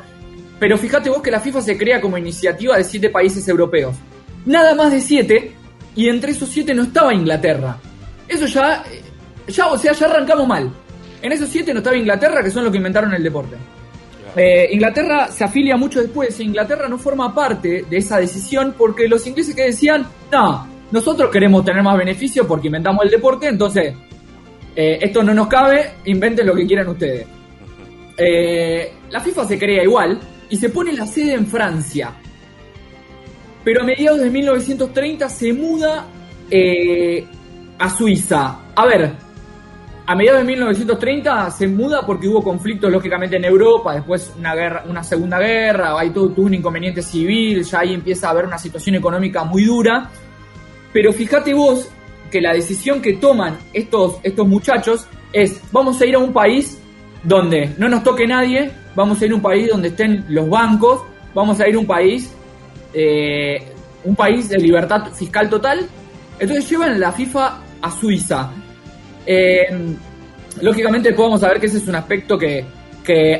Pero 0.61 0.77
fíjate 0.77 1.09
vos 1.09 1.23
que 1.23 1.31
la 1.31 1.39
FIFA 1.39 1.59
se 1.59 1.75
crea 1.75 1.99
como 1.99 2.19
iniciativa 2.19 2.77
de 2.77 2.83
siete 2.83 3.09
países 3.09 3.47
europeos. 3.47 3.95
Nada 4.45 4.75
más 4.75 4.91
de 4.91 5.01
siete, 5.01 5.53
y 5.95 6.07
entre 6.07 6.33
esos 6.33 6.49
siete 6.49 6.75
no 6.75 6.83
estaba 6.83 7.15
Inglaterra. 7.15 7.79
Eso 8.27 8.45
ya, 8.45 8.83
ya, 9.47 9.67
o 9.69 9.77
sea, 9.79 9.93
ya 9.93 10.05
arrancamos 10.05 10.47
mal. 10.47 10.71
En 11.19 11.31
esos 11.31 11.49
siete 11.49 11.73
no 11.73 11.79
estaba 11.79 11.97
Inglaterra, 11.97 12.43
que 12.43 12.51
son 12.51 12.63
los 12.63 12.71
que 12.71 12.77
inventaron 12.77 13.11
el 13.11 13.23
deporte. 13.23 13.55
Eh, 14.35 14.69
Inglaterra 14.71 15.29
se 15.31 15.43
afilia 15.43 15.77
mucho 15.77 15.99
después 15.99 16.39
e 16.39 16.43
Inglaterra 16.43 16.87
no 16.87 16.99
forma 16.99 17.33
parte 17.33 17.87
de 17.89 17.97
esa 17.97 18.19
decisión 18.19 18.75
porque 18.77 19.07
los 19.07 19.25
ingleses 19.25 19.55
que 19.55 19.63
decían, 19.63 20.05
no, 20.31 20.67
nosotros 20.91 21.31
queremos 21.31 21.65
tener 21.65 21.81
más 21.81 21.97
beneficio 21.97 22.47
porque 22.47 22.67
inventamos 22.67 23.03
el 23.03 23.09
deporte, 23.09 23.47
entonces 23.47 23.95
eh, 24.75 24.99
esto 25.01 25.23
no 25.23 25.33
nos 25.33 25.47
cabe, 25.47 25.93
inventen 26.05 26.45
lo 26.45 26.53
que 26.53 26.67
quieran 26.67 26.87
ustedes. 26.87 27.25
Eh, 28.15 28.93
la 29.09 29.19
FIFA 29.19 29.47
se 29.47 29.57
crea 29.57 29.81
igual 29.81 30.19
y 30.51 30.57
se 30.57 30.69
pone 30.69 30.93
la 30.93 31.07
sede 31.07 31.33
en 31.33 31.47
Francia. 31.47 32.11
Pero 33.63 33.81
a 33.81 33.85
mediados 33.85 34.19
de 34.19 34.29
1930 34.29 35.29
se 35.29 35.53
muda 35.53 36.05
a 37.79 37.89
Suiza. 37.89 38.59
A 38.75 38.85
ver, 38.85 39.13
a 40.05 40.15
mediados 40.15 40.41
de 40.41 40.47
1930 40.47 41.51
se 41.51 41.67
muda 41.67 42.05
porque 42.05 42.27
hubo 42.27 42.43
conflictos 42.43 42.91
lógicamente 42.91 43.37
en 43.37 43.45
Europa, 43.45 43.95
después 43.95 44.33
una 44.37 44.53
guerra, 44.53 44.83
una 44.89 45.03
segunda 45.03 45.39
guerra, 45.39 45.97
ahí 45.97 46.09
tuvo, 46.09 46.29
tuvo 46.29 46.47
un 46.47 46.53
inconveniente 46.55 47.01
civil, 47.01 47.63
ya 47.63 47.79
ahí 47.79 47.93
empieza 47.93 48.27
a 48.27 48.31
haber 48.31 48.45
una 48.45 48.57
situación 48.57 48.95
económica 48.95 49.45
muy 49.45 49.63
dura. 49.63 50.09
Pero 50.91 51.13
fíjate 51.13 51.53
vos 51.53 51.87
que 52.29 52.41
la 52.41 52.53
decisión 52.53 53.01
que 53.01 53.13
toman 53.13 53.57
estos, 53.71 54.17
estos 54.23 54.45
muchachos 54.45 55.07
es, 55.31 55.61
vamos 55.71 56.01
a 56.01 56.05
ir 56.05 56.15
a 56.15 56.19
un 56.19 56.33
país 56.33 56.80
donde 57.23 57.73
no 57.77 57.87
nos 57.87 58.03
toque 58.03 58.25
nadie, 58.25 58.71
vamos 58.95 59.21
a 59.21 59.25
ir 59.25 59.31
a 59.31 59.35
un 59.35 59.41
país 59.41 59.69
donde 59.69 59.89
estén 59.89 60.25
los 60.29 60.49
bancos, 60.49 61.01
vamos 61.33 61.59
a 61.59 61.67
ir 61.67 61.75
a 61.75 61.79
un 61.79 61.85
país, 61.85 62.33
eh, 62.93 63.73
un 64.03 64.15
país 64.15 64.49
de 64.49 64.57
libertad 64.57 65.11
fiscal 65.13 65.49
total. 65.49 65.87
Entonces 66.39 66.69
llevan 66.69 66.99
la 66.99 67.11
FIFA 67.11 67.59
a 67.81 67.91
Suiza. 67.91 68.51
Eh, 69.25 69.95
lógicamente 70.61 71.13
podemos 71.13 71.39
saber 71.39 71.59
que 71.59 71.67
ese 71.67 71.77
es 71.77 71.87
un 71.87 71.95
aspecto 71.95 72.37
que, 72.37 72.65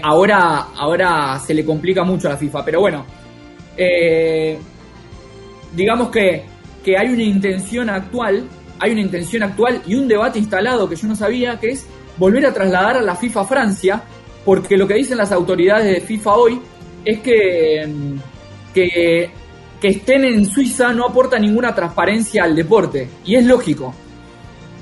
ahora, 0.04 0.68
ahora 0.76 1.40
se 1.40 1.54
le 1.54 1.66
complica 1.66 2.04
mucho 2.04 2.28
a 2.28 2.32
la 2.32 2.38
FIFA, 2.38 2.66
pero 2.66 2.82
bueno, 2.82 3.06
eh, 3.78 4.58
digamos 5.74 6.10
que, 6.10 6.44
que 6.84 6.98
hay 6.98 7.08
una 7.08 7.24
intención 7.24 7.90
actual, 7.90 8.48
hay 8.80 8.92
una 8.92 9.02
intención 9.02 9.44
actual 9.44 9.82
y 9.88 9.96
un 9.96 10.08
debate 10.08 10.40
instalado 10.40 10.90
que 10.90 10.96
yo 10.96 11.08
no 11.08 11.16
sabía, 11.16 11.58
que 11.60 11.70
es 11.70 11.88
volver 12.18 12.46
a 12.46 12.54
trasladar 12.54 12.98
a 12.98 13.02
la 13.02 13.16
FIFA 13.16 13.46
Francia, 13.46 14.02
porque 14.46 14.78
lo 14.78 14.88
que 14.88 14.96
dicen 14.96 15.18
las 15.18 15.32
autoridades 15.32 15.86
de 15.86 16.02
FIFA 16.02 16.34
hoy 16.36 16.62
es 17.06 17.20
que, 17.20 17.90
que, 18.74 19.30
que 19.80 19.88
estén 19.88 20.26
en 20.26 20.46
Suiza 20.46 20.94
no 20.94 21.06
aporta 21.06 21.38
ninguna 21.40 21.74
transparencia 21.74 22.44
al 22.44 22.56
deporte, 22.56 23.10
y 23.26 23.36
es 23.36 23.46
lógico. 23.46 23.94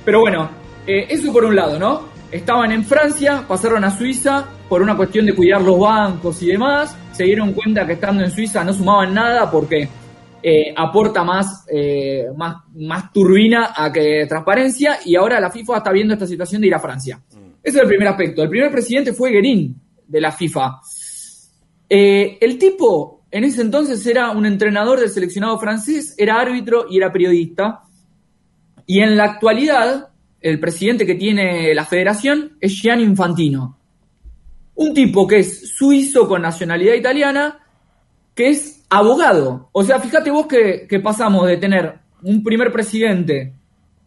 Pero 0.06 0.22
bueno, 0.22 0.50
eh, 0.88 1.06
eso 1.10 1.32
por 1.32 1.46
un 1.46 1.56
lado, 1.56 1.78
¿no? 1.78 2.10
Estaban 2.32 2.72
en 2.72 2.84
Francia, 2.84 3.44
pasaron 3.48 3.84
a 3.84 3.96
Suiza 3.96 4.46
por 4.68 4.82
una 4.82 4.96
cuestión 4.96 5.26
de 5.26 5.34
cuidar 5.34 5.62
los 5.62 5.80
bancos 5.80 6.42
y 6.44 6.48
demás. 6.48 6.96
Se 7.12 7.24
dieron 7.24 7.54
cuenta 7.54 7.86
que 7.86 7.94
estando 7.94 8.24
en 8.24 8.32
Suiza 8.32 8.64
no 8.64 8.72
sumaban 8.72 9.14
nada 9.14 9.50
porque 9.50 9.90
eh, 10.42 10.74
aporta 10.76 11.24
más, 11.24 11.66
eh, 11.72 12.26
más, 12.36 12.58
más 12.76 13.12
turbina 13.12 13.74
a 13.76 13.92
que 13.92 14.26
transparencia 14.28 15.00
y 15.06 15.16
ahora 15.16 15.40
la 15.40 15.52
FIFA 15.52 15.78
está 15.78 15.92
viendo 15.92 16.14
esta 16.14 16.28
situación 16.28 16.62
de 16.62 16.68
ir 16.68 16.76
a 16.76 16.80
Francia. 16.80 17.18
Mm. 17.18 17.50
Ese 17.64 17.78
es 17.78 17.84
el 17.84 17.88
primer 17.88 18.08
aspecto. 18.08 18.44
El 18.44 18.50
primer 18.50 18.72
presidente 18.72 19.14
fue 19.14 19.32
Guerin 19.32 19.76
de 20.08 20.22
la 20.22 20.32
FIFA. 20.32 20.80
el 21.90 22.58
tipo 22.58 23.20
en 23.32 23.44
ese 23.44 23.62
entonces 23.62 24.06
era 24.08 24.32
un 24.32 24.46
entrenador 24.46 25.00
del 25.00 25.10
seleccionado 25.10 25.60
francés, 25.60 26.16
era 26.18 26.40
árbitro 26.40 26.86
y 26.90 26.98
era 26.98 27.12
periodista. 27.12 27.84
Y 28.86 29.02
en 29.02 29.18
la 29.18 29.26
actualidad 29.26 30.10
el 30.42 30.60
presidente 30.60 31.06
que 31.06 31.16
tiene 31.16 31.74
la 31.74 31.86
federación 31.86 32.58
es 32.60 32.74
Gianni 32.82 33.04
Infantino. 33.04 33.78
Un 34.76 34.94
tipo 34.94 35.28
que 35.28 35.40
es 35.40 35.76
suizo 35.76 36.28
con 36.28 36.42
nacionalidad 36.42 36.94
italiana, 36.94 37.60
que 38.40 38.48
es 38.48 38.86
abogado. 38.90 39.68
O 39.74 39.84
sea, 39.84 40.00
fíjate 40.00 40.32
vos 40.32 40.48
que, 40.48 40.88
pasamos 41.04 41.46
de 41.46 41.58
tener 41.58 42.00
un 42.24 42.42
primer 42.42 42.72
presidente 42.72 43.54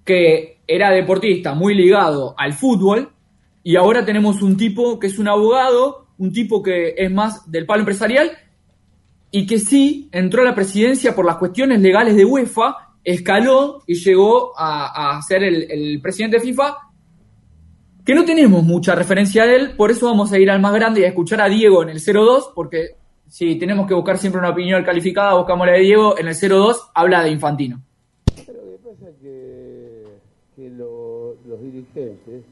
que 0.06 0.62
era 0.66 0.90
deportista, 0.90 1.52
muy 1.52 1.74
ligado 1.74 2.34
al 2.38 2.54
fútbol, 2.54 3.12
y 3.62 3.76
ahora 3.76 4.06
tenemos 4.06 4.40
un 4.40 4.56
tipo 4.56 4.98
que 4.98 5.08
es 5.08 5.18
un 5.18 5.28
abogado, 5.28 6.06
un 6.16 6.32
tipo 6.32 6.62
que 6.62 6.94
es 6.96 7.12
más 7.12 7.50
del 7.50 7.66
palo 7.66 7.80
empresarial, 7.80 8.30
y 9.30 9.46
que 9.46 9.58
sí 9.58 10.08
entró 10.12 10.40
a 10.40 10.46
la 10.46 10.54
presidencia 10.54 11.14
por 11.14 11.26
las 11.26 11.36
cuestiones 11.36 11.82
legales 11.82 12.16
de 12.16 12.24
UEFA 12.24 12.94
escaló 13.04 13.82
y 13.86 13.96
llegó 13.96 14.54
a, 14.56 15.20
ser 15.28 15.42
el, 15.44 16.00
presidente 16.00 16.38
de 16.38 16.42
FIFA, 16.42 16.74
que 18.02 18.14
no 18.14 18.24
tenemos 18.24 18.64
mucha 18.64 18.94
referencia 18.94 19.44
de 19.44 19.56
él, 19.56 19.76
por 19.76 19.90
eso 19.90 20.06
vamos 20.06 20.32
a 20.32 20.38
ir 20.38 20.50
al 20.50 20.62
más 20.62 20.72
grande 20.72 21.02
y 21.02 21.04
a 21.04 21.08
escuchar 21.08 21.42
a 21.42 21.50
Diego 21.50 21.82
en 21.82 21.90
el 21.90 22.00
02, 22.00 22.52
porque 22.54 23.01
si 23.32 23.56
tenemos 23.56 23.86
que 23.86 23.94
buscar 23.94 24.18
siempre 24.18 24.40
una 24.40 24.50
opinión 24.50 24.84
calificada, 24.84 25.38
buscamos 25.38 25.66
la 25.66 25.72
de 25.72 25.78
Diego, 25.78 26.18
en 26.18 26.28
el 26.28 26.34
02 26.34 26.90
habla 26.94 27.22
de 27.22 27.30
Infantino. 27.30 27.80
Lo 28.36 28.44
que 28.44 28.78
pasa 28.84 29.08
es 29.08 29.16
que, 29.22 30.68
los 30.68 31.62
dirigentes 31.62 32.44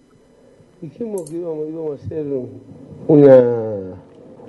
dijimos 0.80 1.28
que 1.28 1.37
íbamos, 1.37 1.68
íbamos 1.68 2.00
a 2.00 2.02
hacer 2.02 2.26
una, 3.08 3.94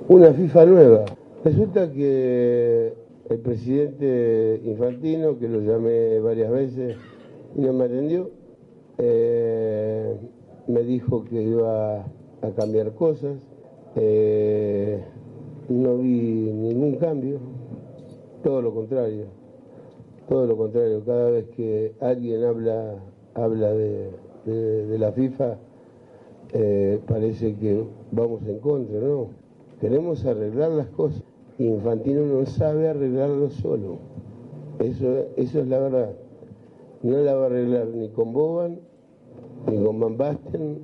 una 0.08 0.32
FIFA 0.32 0.64
nueva. 0.64 1.04
Resulta 1.44 1.92
que 1.92 2.94
el 3.28 3.38
presidente 3.40 4.62
Infantino, 4.64 5.38
que 5.38 5.48
lo 5.48 5.60
llamé 5.60 6.18
varias 6.20 6.50
veces 6.50 6.96
no 7.56 7.74
me 7.74 7.84
atendió, 7.84 8.30
eh, 8.96 10.16
me 10.66 10.80
dijo 10.80 11.26
que 11.26 11.42
iba 11.42 11.96
a 11.96 12.50
cambiar 12.56 12.94
cosas. 12.94 13.36
Eh, 13.96 14.98
no 15.68 15.96
vi 15.98 16.50
ningún 16.52 16.96
cambio, 16.96 17.38
todo 18.42 18.62
lo 18.62 18.74
contrario, 18.74 19.26
todo 20.28 20.46
lo 20.46 20.56
contrario. 20.56 21.02
Cada 21.04 21.30
vez 21.30 21.46
que 21.56 21.94
alguien 22.00 22.44
habla, 22.44 22.96
habla 23.34 23.72
de, 23.72 24.98
la 24.98 25.12
FIFA, 25.12 25.56
eh, 26.52 27.00
parece 27.06 27.54
que 27.56 27.84
vamos 28.10 28.42
en 28.46 28.58
contra, 28.58 28.98
¿no? 29.00 29.28
Queremos 29.80 30.24
arreglar 30.26 30.72
las 30.72 30.88
cosas. 30.88 31.22
Infantino 31.58 32.24
no 32.24 32.46
sabe 32.46 32.88
arreglarlo 32.88 33.50
solo. 33.50 33.98
Eso, 34.78 35.26
eso 35.36 35.60
es 35.60 35.68
la 35.68 35.78
verdad. 35.78 36.12
No 37.02 37.18
la 37.18 37.34
va 37.34 37.44
a 37.44 37.46
arreglar 37.46 37.88
ni 37.88 38.08
con 38.08 38.32
Boban, 38.32 38.80
ni 39.70 39.84
con 39.84 40.00
Van 40.00 40.16
Basten, 40.16 40.78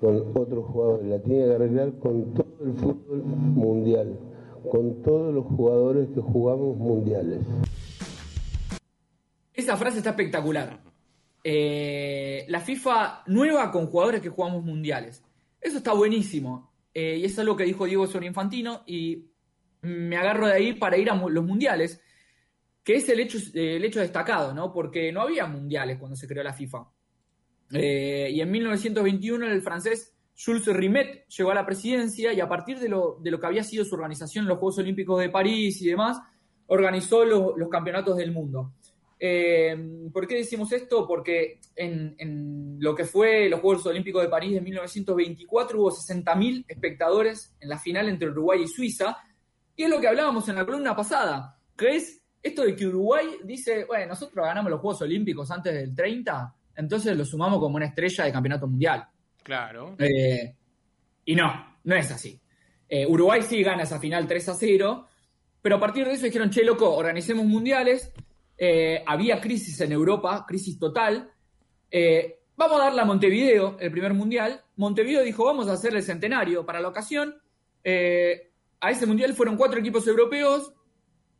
con 0.00 0.24
otros 0.34 0.64
jugadores. 0.66 1.06
La 1.06 1.18
tiene 1.20 1.46
que 1.46 1.54
arreglar 1.54 1.92
con 2.00 2.24
todo 2.34 2.49
el 2.60 2.74
fútbol 2.74 3.22
mundial, 3.22 4.18
con 4.70 5.02
todos 5.02 5.34
los 5.34 5.46
jugadores 5.46 6.08
que 6.14 6.20
jugamos 6.20 6.76
mundiales. 6.76 7.40
Esa 9.54 9.76
frase 9.76 9.98
está 9.98 10.10
espectacular. 10.10 10.80
Eh, 11.42 12.44
la 12.48 12.60
FIFA 12.60 13.24
nueva 13.26 13.70
con 13.70 13.86
jugadores 13.86 14.20
que 14.20 14.28
jugamos 14.28 14.62
mundiales. 14.64 15.22
Eso 15.60 15.78
está 15.78 15.92
buenísimo. 15.92 16.70
Eh, 16.92 17.18
y 17.18 17.24
es 17.24 17.38
algo 17.38 17.56
que 17.56 17.64
dijo 17.64 17.86
Diego 17.86 18.06
sobre 18.06 18.26
Infantino 18.26 18.82
y 18.86 19.26
me 19.82 20.16
agarro 20.16 20.46
de 20.46 20.54
ahí 20.54 20.74
para 20.74 20.98
ir 20.98 21.10
a 21.10 21.14
los 21.14 21.44
mundiales, 21.44 22.00
que 22.84 22.96
es 22.96 23.08
el 23.08 23.20
hecho, 23.20 23.38
el 23.54 23.84
hecho 23.84 24.00
destacado, 24.00 24.52
¿no? 24.52 24.72
Porque 24.72 25.12
no 25.12 25.22
había 25.22 25.46
mundiales 25.46 25.98
cuando 25.98 26.16
se 26.16 26.26
creó 26.26 26.42
la 26.42 26.52
FIFA. 26.52 26.88
Eh, 27.72 28.30
y 28.32 28.40
en 28.40 28.50
1921 28.50 29.46
el 29.46 29.62
francés 29.62 30.14
Jules 30.42 30.66
Rimet 30.66 31.26
llegó 31.28 31.50
a 31.50 31.54
la 31.54 31.66
presidencia 31.66 32.32
y 32.32 32.40
a 32.40 32.48
partir 32.48 32.78
de 32.78 32.88
lo, 32.88 33.18
de 33.20 33.30
lo 33.30 33.38
que 33.38 33.46
había 33.46 33.62
sido 33.62 33.84
su 33.84 33.94
organización 33.94 34.44
en 34.44 34.48
los 34.48 34.58
Juegos 34.58 34.78
Olímpicos 34.78 35.20
de 35.20 35.28
París 35.28 35.82
y 35.82 35.88
demás, 35.88 36.18
organizó 36.68 37.24
los 37.24 37.68
campeonatos 37.68 38.16
del 38.16 38.32
mundo. 38.32 38.72
Eh, 39.18 39.76
¿Por 40.10 40.26
qué 40.26 40.36
decimos 40.36 40.72
esto? 40.72 41.06
Porque 41.06 41.60
en, 41.76 42.78
lo 42.78 42.94
que 42.94 43.04
fue 43.04 43.50
los 43.50 43.60
Juegos 43.60 43.84
Olímpicos 43.84 44.22
de 44.22 44.28
París 44.28 44.54
de 44.54 44.62
1924 44.62 45.78
hubo 45.78 45.90
60.000 45.90 46.64
espectadores 46.66 47.54
en 47.60 47.68
la 47.68 47.78
final 47.78 48.08
entre 48.08 48.30
Uruguay 48.30 48.62
y 48.62 48.66
Suiza. 48.66 49.18
Y 49.76 49.82
es 49.82 49.90
lo 49.90 50.00
que 50.00 50.08
hablábamos 50.08 50.48
en 50.48 50.56
la 50.56 50.64
columna 50.64 50.96
pasada, 50.96 51.58
que 51.76 51.96
es 51.96 52.22
esto 52.42 52.62
de 52.62 52.74
que 52.74 52.86
Uruguay 52.86 53.26
dice, 53.44 53.84
bueno, 53.84 54.06
nosotros 54.06 54.46
ganamos 54.46 54.70
los 54.70 54.80
Juegos 54.80 55.02
Olímpicos 55.02 55.50
antes 55.50 55.74
del 55.74 55.94
30, 55.94 56.54
entonces 56.76 57.14
lo 57.14 57.26
sumamos 57.26 57.58
como 57.58 57.76
una 57.76 57.86
estrella 57.86 58.24
de 58.24 58.32
campeonato 58.32 58.66
mundial. 58.66 59.06
Claro. 59.42 59.96
Eh, 59.98 60.54
y 61.24 61.34
no, 61.34 61.78
no 61.84 61.96
es 61.96 62.10
así. 62.10 62.40
Eh, 62.88 63.06
Uruguay 63.06 63.42
sí 63.42 63.62
gana 63.62 63.84
esa 63.84 64.00
final 64.00 64.26
3 64.26 64.48
a 64.48 64.54
0, 64.54 65.08
pero 65.62 65.76
a 65.76 65.80
partir 65.80 66.06
de 66.06 66.14
eso 66.14 66.26
dijeron, 66.26 66.50
che, 66.50 66.64
loco, 66.64 66.94
organicemos 66.94 67.44
mundiales. 67.46 68.12
Eh, 68.56 69.02
había 69.06 69.40
crisis 69.40 69.80
en 69.80 69.92
Europa, 69.92 70.44
crisis 70.46 70.78
total. 70.78 71.30
Vamos 72.56 72.80
a 72.80 72.84
darle 72.84 73.00
a 73.00 73.04
Montevideo 73.06 73.78
el 73.80 73.90
primer 73.90 74.12
mundial. 74.12 74.62
Montevideo 74.76 75.22
dijo, 75.22 75.44
vamos 75.44 75.68
a 75.68 75.72
hacer 75.72 75.94
el 75.94 76.02
centenario 76.02 76.66
para 76.66 76.80
la 76.80 76.88
ocasión. 76.88 77.34
A 77.82 78.90
ese 78.90 79.06
mundial 79.06 79.34
fueron 79.34 79.56
cuatro 79.56 79.80
equipos 79.80 80.06
europeos. 80.06 80.72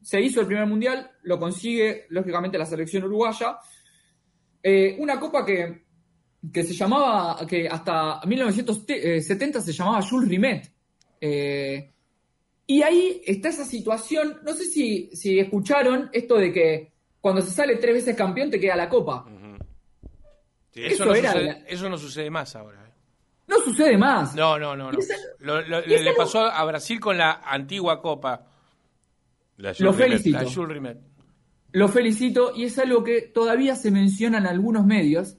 Se 0.01 0.21
hizo 0.21 0.41
el 0.41 0.47
primer 0.47 0.67
mundial, 0.67 1.11
lo 1.23 1.39
consigue, 1.39 2.07
lógicamente, 2.09 2.57
la 2.57 2.65
selección 2.65 3.05
uruguaya. 3.05 3.59
Una 4.99 5.21
copa 5.21 5.45
que, 5.45 5.90
que 6.53 6.63
se 6.65 6.73
llamaba, 6.75 7.47
que 7.47 7.69
hasta 7.69 8.21
1970 8.27 9.61
se 9.61 9.73
llamaba 9.73 10.03
Jules 10.03 10.29
Rimet. 10.29 10.73
Eh, 11.21 11.91
y 12.67 12.83
ahí 12.83 13.21
está 13.27 13.49
esa 13.49 13.65
situación, 13.65 14.39
no 14.45 14.53
sé 14.55 14.65
si, 14.65 15.11
si 15.13 15.39
escucharon 15.39 16.09
esto 16.13 16.37
de 16.37 16.53
que 16.53 16.93
cuando 17.21 17.43
se 17.43 17.51
sale 17.51 17.77
tres 17.77 17.95
veces 17.95 18.17
campeón 18.17 18.51
te 18.51 18.59
queda 18.61 18.77
la 18.77 18.89
copa. 18.89 19.27
Sí, 20.73 20.85
Eso, 20.85 20.95
Eso 20.95 21.05
no 21.07 21.15
era 21.15 21.33
sucede, 21.33 21.45
la- 21.47 21.59
eso 21.67 21.89
no 21.91 21.99
sucede 21.99 22.31
más 22.31 22.55
ahora. 22.57 22.79
¿eh? 22.87 22.93
No 23.49 23.59
sucede 23.59 23.99
más. 23.99 24.35
No, 24.37 24.57
no, 24.59 24.77
no. 24.77 24.93
no. 24.93 24.99
Esa- 24.99 25.15
Lo- 25.41 25.61
lo- 25.63 25.81
le, 25.81 26.13
pasó 26.15 26.45
a 26.45 26.65
Brasil 26.65 27.01
con 27.01 27.19
la 27.19 27.41
antigua 27.45 28.01
Copa, 28.01 28.47
La 29.57 29.71
Lo 29.81 29.93
Jules 29.93 29.97
Rimet. 29.97 30.09
felicito. 30.23 30.39
la 30.43 30.51
Jules 30.51 30.73
Rimet. 30.75 30.99
Lo 31.73 31.89
felicito 31.89 32.53
y 32.57 32.65
es 32.65 32.79
algo 32.79 33.03
que 33.05 33.23
todavía 33.23 33.75
se 33.77 33.91
menciona 33.91 34.39
en 34.39 34.47
algunos 34.47 34.87
medios. 34.87 35.37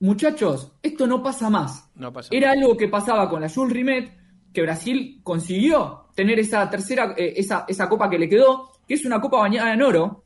Muchachos, 0.00 0.72
esto 0.82 1.06
no 1.06 1.22
pasa 1.22 1.50
más. 1.50 1.90
No 1.94 2.12
pasa 2.12 2.28
Era 2.32 2.52
algo 2.52 2.76
que 2.76 2.88
pasaba 2.88 3.28
con 3.28 3.40
la 3.40 3.48
Jules 3.48 3.72
Rimet, 3.72 4.12
que 4.52 4.62
Brasil 4.62 5.20
consiguió 5.22 6.06
tener 6.14 6.38
esa 6.38 6.68
tercera, 6.70 7.14
eh, 7.16 7.34
esa, 7.36 7.64
esa 7.68 7.88
copa 7.88 8.08
que 8.08 8.18
le 8.18 8.28
quedó, 8.28 8.70
que 8.86 8.94
es 8.94 9.04
una 9.04 9.20
copa 9.20 9.38
bañada 9.38 9.72
en 9.72 9.82
oro, 9.82 10.24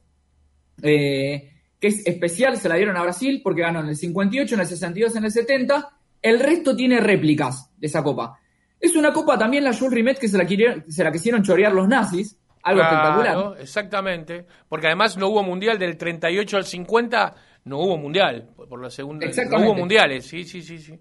eh, 0.83 1.51
que 1.81 1.89
es 1.89 2.07
especial, 2.07 2.57
se 2.57 2.69
la 2.69 2.77
dieron 2.77 2.97
a 2.97 3.03
Brasil 3.03 3.41
porque 3.43 3.63
ganó 3.63 3.81
en 3.81 3.89
el 3.89 3.97
58, 3.97 4.55
en 4.55 4.61
el 4.61 4.67
62, 4.67 5.17
en 5.17 5.25
el 5.25 5.31
70. 5.33 5.89
El 6.21 6.39
resto 6.39 6.77
tiene 6.77 7.01
réplicas 7.01 7.71
de 7.77 7.87
esa 7.89 8.03
copa. 8.03 8.39
Es 8.79 8.95
una 8.97 9.13
copa 9.13 9.37
también 9.39 9.65
la 9.65 9.73
Jules 9.77 9.93
Rimet 9.95 10.19
que 10.19 10.29
se 10.29 10.39
la, 10.39 10.45
quirieron- 10.47 10.85
se 10.89 11.03
la 11.03 11.11
quisieron 11.11 11.43
chorear 11.43 11.73
los 11.73 11.89
nazis, 11.89 12.39
algo 12.63 12.83
espectacular. 12.83 13.61
Exactamente. 13.61 14.47
Porque 14.69 14.87
además 14.87 15.17
no 15.17 15.29
hubo 15.29 15.43
mundial 15.43 15.79
del 15.79 15.97
38 15.97 16.57
al 16.57 16.65
50, 16.65 17.35
no 17.65 17.79
hubo 17.79 17.97
mundial. 17.97 18.51
Por 18.57 18.81
la 18.81 18.91
segunda. 18.91 19.25
No 19.25 19.31
Exactamente. 19.31 19.71
hubo 19.71 19.79
mundiales, 19.79 20.27
sí, 20.27 20.45
sí, 20.45 20.63
sí. 20.63 20.79
sí. 20.79 20.99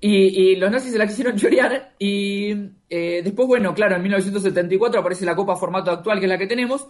Y, 0.00 0.52
y 0.52 0.56
los 0.56 0.70
nazis 0.70 0.92
se 0.92 0.98
la 0.98 1.06
quisieron 1.06 1.36
chorear 1.38 1.94
y 1.98 2.52
eh, 2.88 3.20
después, 3.22 3.48
bueno, 3.48 3.74
claro, 3.74 3.96
en 3.96 4.02
1974 4.02 5.00
aparece 5.00 5.24
la 5.24 5.34
copa 5.34 5.56
formato 5.56 5.90
actual, 5.90 6.18
que 6.20 6.26
es 6.26 6.30
la 6.30 6.38
que 6.38 6.46
tenemos, 6.46 6.86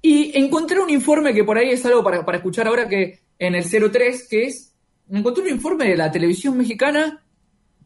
y 0.00 0.38
encontré 0.38 0.78
un 0.78 0.90
informe 0.90 1.34
que 1.34 1.44
por 1.44 1.58
ahí 1.58 1.70
es 1.70 1.84
algo 1.84 2.04
para, 2.04 2.24
para 2.24 2.38
escuchar 2.38 2.68
ahora 2.68 2.88
que 2.88 3.20
en 3.38 3.54
el 3.54 3.64
03, 3.64 4.28
que 4.28 4.44
es, 4.44 4.74
encontré 5.10 5.42
un 5.42 5.50
informe 5.50 5.88
de 5.88 5.96
la 5.96 6.10
televisión 6.10 6.56
mexicana 6.56 7.24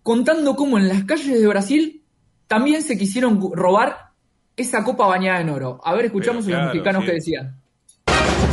contando 0.03 0.57
cómo 0.57 0.79
en 0.79 0.89
las 0.89 1.05
calles 1.05 1.41
de 1.41 1.47
Brasil 1.47 2.03
también 2.47 2.83
se 2.83 2.99
quisieron 2.99 3.41
robar 3.55 4.13
esa 4.57 4.85
copa 4.85 5.07
bañada 5.07 5.41
en 5.41 5.49
oro. 5.49 5.81
A 5.83 5.95
ver, 5.95 6.07
escuchamos 6.07 6.47
a 6.47 6.51
los 6.51 6.67
mexicanos 6.67 7.03
sí. 7.03 7.07
que 7.09 7.15
decían. 7.15 7.62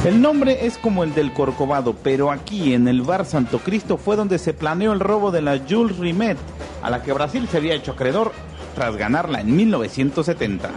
El 0.06 0.22
nombre 0.22 0.66
es 0.66 0.78
como 0.78 1.04
el 1.04 1.14
del 1.14 1.34
Corcovado, 1.34 1.94
pero 2.02 2.32
aquí 2.32 2.74
en 2.74 2.88
el 2.88 3.02
bar 3.02 3.26
Santo 3.26 3.60
Cristo 3.60 3.98
fue 3.98 4.16
donde 4.16 4.40
se 4.40 4.54
planeó 4.54 4.94
el 4.94 5.00
robo 5.02 5.30
de 5.32 5.42
la 5.42 5.60
Jules 5.70 5.98
Rimet, 5.98 6.38
a 6.82 6.90
la 6.90 7.04
que 7.04 7.12
Brasil 7.14 7.48
se 7.52 7.58
había 7.58 7.76
hecho 7.76 7.92
acreedor 7.92 8.32
tras 8.76 8.96
ganarla 8.96 9.42
en 9.42 9.56
1970. 9.56 10.70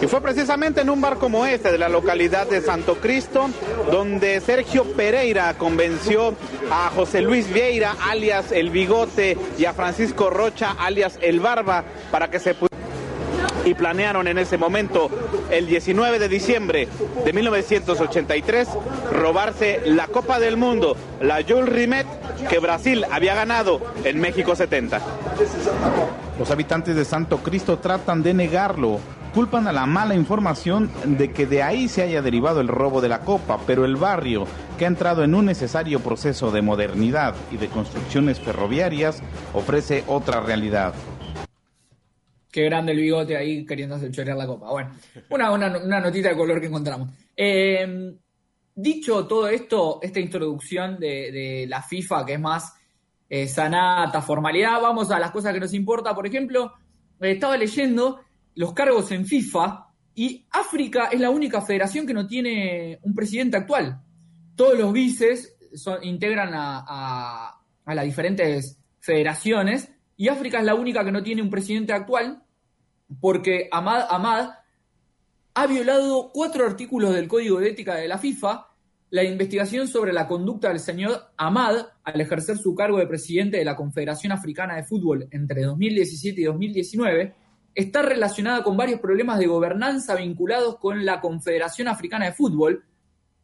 Y 0.00 0.06
fue 0.06 0.20
precisamente 0.20 0.80
en 0.80 0.90
un 0.90 1.00
bar 1.00 1.18
como 1.18 1.44
este 1.44 1.72
de 1.72 1.78
la 1.78 1.88
localidad 1.88 2.46
de 2.48 2.60
Santo 2.60 2.96
Cristo 2.96 3.50
donde 3.90 4.40
Sergio 4.40 4.84
Pereira 4.84 5.54
convenció 5.58 6.34
a 6.70 6.88
José 6.94 7.20
Luis 7.20 7.52
Vieira, 7.52 7.96
alias 8.08 8.52
El 8.52 8.70
Bigote, 8.70 9.36
y 9.58 9.64
a 9.64 9.72
Francisco 9.72 10.30
Rocha, 10.30 10.76
alias 10.78 11.18
El 11.20 11.40
Barba, 11.40 11.84
para 12.12 12.30
que 12.30 12.38
se 12.38 12.54
pu- 12.56 12.67
y 13.68 13.74
planearon 13.74 14.26
en 14.28 14.38
ese 14.38 14.56
momento, 14.56 15.10
el 15.50 15.66
19 15.66 16.18
de 16.18 16.28
diciembre 16.28 16.88
de 17.24 17.32
1983, 17.32 18.68
robarse 19.12 19.82
la 19.84 20.06
Copa 20.06 20.38
del 20.38 20.56
Mundo, 20.56 20.96
la 21.20 21.42
Jules 21.46 21.68
Rimet, 21.68 22.06
que 22.48 22.58
Brasil 22.58 23.04
había 23.10 23.34
ganado 23.34 23.80
en 24.04 24.20
México 24.20 24.56
70. 24.56 25.00
Los 26.38 26.50
habitantes 26.50 26.96
de 26.96 27.04
Santo 27.04 27.38
Cristo 27.38 27.78
tratan 27.78 28.22
de 28.22 28.32
negarlo. 28.32 29.00
Culpan 29.34 29.68
a 29.68 29.72
la 29.72 29.84
mala 29.84 30.14
información 30.14 30.90
de 31.04 31.30
que 31.32 31.46
de 31.46 31.62
ahí 31.62 31.88
se 31.88 32.02
haya 32.02 32.22
derivado 32.22 32.60
el 32.60 32.68
robo 32.68 33.02
de 33.02 33.10
la 33.10 33.20
copa, 33.20 33.58
pero 33.66 33.84
el 33.84 33.96
barrio, 33.96 34.46
que 34.78 34.86
ha 34.86 34.88
entrado 34.88 35.22
en 35.22 35.34
un 35.34 35.44
necesario 35.44 36.00
proceso 36.00 36.50
de 36.50 36.62
modernidad 36.62 37.34
y 37.52 37.58
de 37.58 37.68
construcciones 37.68 38.40
ferroviarias, 38.40 39.22
ofrece 39.52 40.04
otra 40.06 40.40
realidad. 40.40 40.94
Qué 42.58 42.64
grande 42.64 42.90
el 42.90 42.98
bigote 42.98 43.36
ahí 43.36 43.64
queriendo 43.64 43.94
hacer 43.94 44.10
chorear 44.10 44.36
la 44.36 44.44
copa. 44.44 44.68
Bueno, 44.72 44.90
una, 45.30 45.52
una, 45.52 45.78
una 45.78 46.00
notita 46.00 46.30
de 46.30 46.36
color 46.36 46.60
que 46.60 46.66
encontramos. 46.66 47.08
Eh, 47.36 48.16
dicho 48.74 49.28
todo 49.28 49.46
esto, 49.46 50.00
esta 50.02 50.18
introducción 50.18 50.98
de, 50.98 51.66
la 51.68 51.80
FIFA, 51.82 52.26
que 52.26 52.32
es 52.32 52.40
más 52.40 52.72
eh, 53.30 53.46
sanata, 53.46 54.20
formalidad, 54.22 54.80
vamos 54.82 55.12
a 55.12 55.20
las 55.20 55.30
cosas 55.30 55.54
que 55.54 55.60
nos 55.60 55.72
importa. 55.72 56.16
Por 56.16 56.26
ejemplo, 56.26 56.72
eh, 57.20 57.30
estaba 57.30 57.56
leyendo 57.56 58.22
los 58.56 58.72
cargos 58.72 59.12
en 59.12 59.24
FIFA 59.24 59.86
y 60.16 60.44
África 60.50 61.10
es 61.12 61.20
la 61.20 61.30
única 61.30 61.60
federación 61.60 62.08
que 62.08 62.12
no 62.14 62.26
tiene 62.26 62.98
un 63.02 63.14
presidente 63.14 63.56
actual. 63.56 64.00
Todos 64.56 64.76
los 64.76 64.92
vices 64.92 65.54
integran 66.02 66.50
a- 66.54 67.54
a 67.84 67.94
las 67.94 68.04
diferentes 68.04 68.80
federaciones 68.98 69.92
y 70.16 70.26
África 70.26 70.58
es 70.58 70.64
la 70.64 70.74
única 70.74 71.04
que 71.04 71.12
no 71.12 71.22
tiene 71.22 71.40
un 71.40 71.50
presidente 71.50 71.92
actual 71.92 72.42
porque 73.20 73.68
Ahmad 73.70 74.06
Ahmad 74.08 74.50
ha 75.54 75.66
violado 75.66 76.30
cuatro 76.32 76.64
artículos 76.66 77.14
del 77.14 77.28
Código 77.28 77.58
de 77.58 77.70
Ética 77.70 77.96
de 77.96 78.08
la 78.08 78.18
FIFA. 78.18 78.66
La 79.10 79.24
investigación 79.24 79.88
sobre 79.88 80.12
la 80.12 80.28
conducta 80.28 80.68
del 80.68 80.80
señor 80.80 81.32
Ahmad 81.36 81.86
al 82.04 82.20
ejercer 82.20 82.58
su 82.58 82.74
cargo 82.74 82.98
de 82.98 83.06
presidente 83.06 83.56
de 83.56 83.64
la 83.64 83.74
Confederación 83.74 84.32
Africana 84.32 84.76
de 84.76 84.84
Fútbol 84.84 85.26
entre 85.30 85.62
2017 85.62 86.40
y 86.40 86.44
2019 86.44 87.34
está 87.74 88.02
relacionada 88.02 88.62
con 88.62 88.76
varios 88.76 89.00
problemas 89.00 89.38
de 89.38 89.46
gobernanza 89.46 90.14
vinculados 90.14 90.78
con 90.78 91.04
la 91.04 91.20
Confederación 91.20 91.88
Africana 91.88 92.26
de 92.26 92.32
Fútbol, 92.32 92.84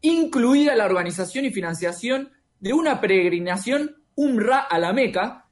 incluida 0.00 0.74
la 0.74 0.87
organización 0.87 1.44
y 1.44 1.53
financiación 1.53 2.31
de 2.61 2.72
una 2.72 3.00
peregrinación 3.00 3.96
UMRA 4.16 4.59
a 4.59 4.79
la 4.79 4.92
Meca, 4.92 5.43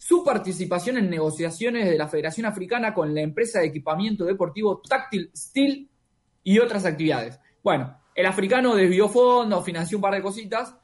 su 0.00 0.24
participación 0.24 0.96
en 0.96 1.10
negociaciones 1.10 1.84
de 1.84 1.98
la 1.98 2.08
Federación 2.08 2.46
Africana 2.46 2.94
con 2.94 3.14
la 3.14 3.20
empresa 3.20 3.60
de 3.60 3.66
equipamiento 3.66 4.24
deportivo 4.24 4.80
Tactile 4.80 5.28
Steel 5.36 5.90
y 6.42 6.58
otras 6.58 6.86
actividades. 6.86 7.38
Bueno, 7.62 8.00
el 8.14 8.24
africano 8.24 8.74
desvió 8.74 9.10
fondos, 9.10 9.62
financió 9.62 9.98
un 9.98 10.02
par 10.02 10.14
de 10.14 10.22
cositas 10.22 10.74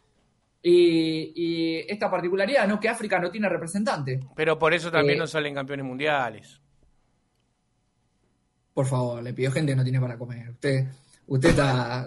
y, 0.61 1.33
y 1.35 1.79
esta 1.89 2.11
particularidad, 2.11 2.69
¿no? 2.69 2.79
Que 2.79 2.91
África 2.91 3.19
no 3.19 3.31
tiene 3.31 3.49
representante. 3.49 4.21
Pero 4.37 4.59
por 4.59 4.75
eso 4.75 4.91
también 4.91 5.17
Eh, 5.17 5.21
no 5.21 5.27
salen 5.27 5.55
campeones 5.55 5.87
mundiales. 5.87 6.61
Por 8.75 8.85
favor, 8.85 9.23
le 9.23 9.33
pido 9.33 9.51
gente 9.51 9.73
que 9.73 9.77
no 9.77 9.83
tiene 9.83 9.99
para 9.99 10.19
comer. 10.19 10.51
Usted, 10.51 10.89
usted 11.27 11.49
está. 11.49 12.05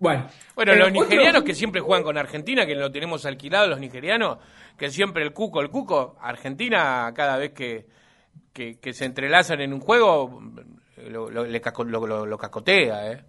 Bueno. 0.00 0.28
Bueno, 0.54 0.72
eh, 0.72 0.76
los 0.76 0.88
otro- 0.88 1.02
nigerianos 1.02 1.42
que 1.42 1.54
siempre 1.54 1.80
juegan 1.80 2.04
con 2.04 2.16
Argentina, 2.18 2.64
que 2.66 2.74
lo 2.74 2.90
tenemos 2.90 3.24
alquilado, 3.26 3.66
los 3.66 3.80
nigerianos, 3.80 4.38
que 4.76 4.90
siempre 4.90 5.22
el 5.24 5.32
cuco, 5.32 5.60
el 5.60 5.70
cuco, 5.70 6.16
Argentina 6.20 7.12
cada 7.14 7.36
vez 7.36 7.52
que, 7.52 7.86
que, 8.52 8.78
que 8.78 8.92
se 8.92 9.04
entrelazan 9.06 9.60
en 9.60 9.72
un 9.72 9.80
juego, 9.80 10.40
lo, 11.08 11.30
lo- 11.30 11.44
le 11.44 11.60
caco- 11.60 11.84
lo- 11.84 12.38
cacotea, 12.38 13.12
¿eh? 13.12 13.24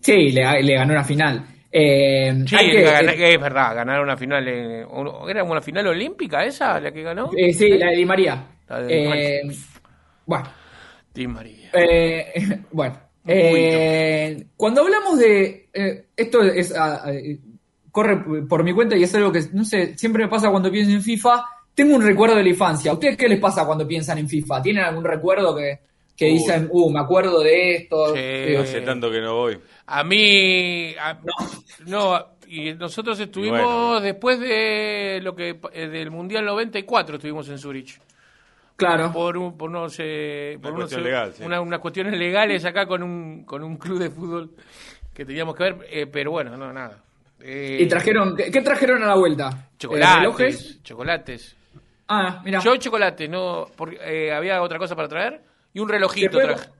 Sí, 0.00 0.30
le, 0.32 0.62
le 0.62 0.74
ganó 0.74 0.92
una 0.94 1.04
final. 1.04 1.44
Eh, 1.70 2.32
Sí, 2.46 2.56
que- 2.56 2.82
gana- 2.82 3.12
eh, 3.12 3.34
es 3.34 3.40
verdad, 3.40 3.74
ganaron 3.74 4.04
una 4.04 4.16
final, 4.16 4.86
un- 4.90 5.28
¿era 5.28 5.44
una 5.44 5.60
final 5.60 5.86
olímpica 5.88 6.44
esa 6.44 6.80
la 6.80 6.90
que 6.92 7.02
ganó? 7.02 7.30
eh, 7.36 7.52
sí, 7.52 7.68
la 7.76 7.90
de 7.90 7.96
Di 7.96 8.06
María. 8.06 8.46
La 8.68 8.80
de 8.80 8.86
Di 8.86 8.94
Eh, 8.94 9.08
María. 9.08 9.52
bueno. 10.24 10.48
Di 11.12 11.26
María. 11.26 11.70
Eh, 11.74 12.32
bueno, 12.72 12.98
eh, 13.26 14.46
cuando 14.56 14.82
hablamos 14.82 15.18
de 15.18 15.68
eh, 15.72 16.06
esto 16.16 16.42
es 16.42 16.74
ah, 16.76 17.02
eh, 17.12 17.38
corre 17.90 18.18
por 18.48 18.62
mi 18.64 18.72
cuenta 18.72 18.96
y 18.96 19.02
es 19.02 19.14
algo 19.14 19.32
que 19.32 19.42
no 19.52 19.64
sé 19.64 19.96
siempre 19.96 20.24
me 20.24 20.30
pasa 20.30 20.50
cuando 20.50 20.70
pienso 20.70 20.92
en 20.92 21.02
FIFA. 21.02 21.44
Tengo 21.74 21.94
un 21.94 22.02
recuerdo 22.02 22.36
de 22.36 22.42
la 22.42 22.48
infancia. 22.48 22.90
¿A 22.90 22.94
ustedes 22.94 23.16
qué 23.18 23.28
les 23.28 23.38
pasa 23.38 23.66
cuando 23.66 23.86
piensan 23.86 24.16
en 24.18 24.28
FIFA? 24.28 24.62
¿Tienen 24.62 24.84
algún 24.84 25.04
recuerdo 25.04 25.54
que 25.54 25.80
que 26.16 26.26
Uy. 26.26 26.32
dicen, 26.38 26.68
uh, 26.70 26.90
me 26.90 27.00
acuerdo 27.00 27.40
de 27.40 27.74
esto. 27.76 28.06
Sí. 28.14 28.14
Eh, 28.16 28.58
Hace 28.58 28.80
tanto 28.80 29.10
que 29.10 29.20
no 29.20 29.34
voy. 29.34 29.58
A 29.86 30.02
mí. 30.02 30.94
a- 30.98 31.18
no. 31.86 32.26
y 32.48 32.72
nosotros 32.72 33.20
estuvimos 33.20 33.60
bueno. 33.60 34.00
después 34.00 34.40
de 34.40 35.20
lo 35.22 35.36
que 35.36 35.58
del 35.74 36.10
Mundial 36.10 36.46
94 36.46 37.16
estuvimos 37.16 37.48
en 37.50 37.58
Zurich. 37.58 38.00
Claro. 38.76 39.12
Por, 39.12 39.36
un- 39.36 39.56
por 39.56 39.70
unos, 39.70 39.96
eh, 39.98 40.58
por 40.60 40.70
Una 40.72 40.76
unos, 40.78 40.90
cuestión 40.90 41.02
legal, 41.04 41.32
sí. 41.34 41.42
una- 41.44 41.60
unas 41.60 41.80
cuestiones 41.80 42.18
legales 42.18 42.64
acá 42.64 42.86
con 42.86 43.02
un, 43.02 43.44
con 43.44 43.62
un 43.62 43.76
club 43.76 43.98
de 43.98 44.10
fútbol 44.10 44.50
que 45.14 45.24
teníamos 45.24 45.54
que 45.56 45.64
ver, 45.64 45.76
eh, 45.90 46.06
pero 46.06 46.30
bueno, 46.32 46.56
no, 46.56 46.72
nada. 46.72 47.02
Eh, 47.40 47.78
Y 47.80 47.86
trajeron, 47.86 48.34
¿qué, 48.36 48.50
qué 48.50 48.60
trajeron 48.62 49.02
a 49.02 49.06
la 49.06 49.14
vuelta? 49.16 49.48
¿Eh, 49.50 49.76
chocolates, 49.78 50.16
¿Relojes? 50.18 50.82
chocolates. 50.82 51.56
Ah, 52.08 52.40
mira. 52.44 52.60
Yo 52.60 52.76
chocolate, 52.76 53.28
no, 53.28 53.66
porque, 53.76 53.98
eh, 54.00 54.32
había 54.32 54.62
otra 54.62 54.78
cosa 54.78 54.94
para 54.94 55.08
traer 55.08 55.40
y 55.72 55.80
un 55.80 55.88
relojito 55.88 56.26
¿Se 56.38 56.44
puede- 56.46 56.54
traje. 56.54 56.70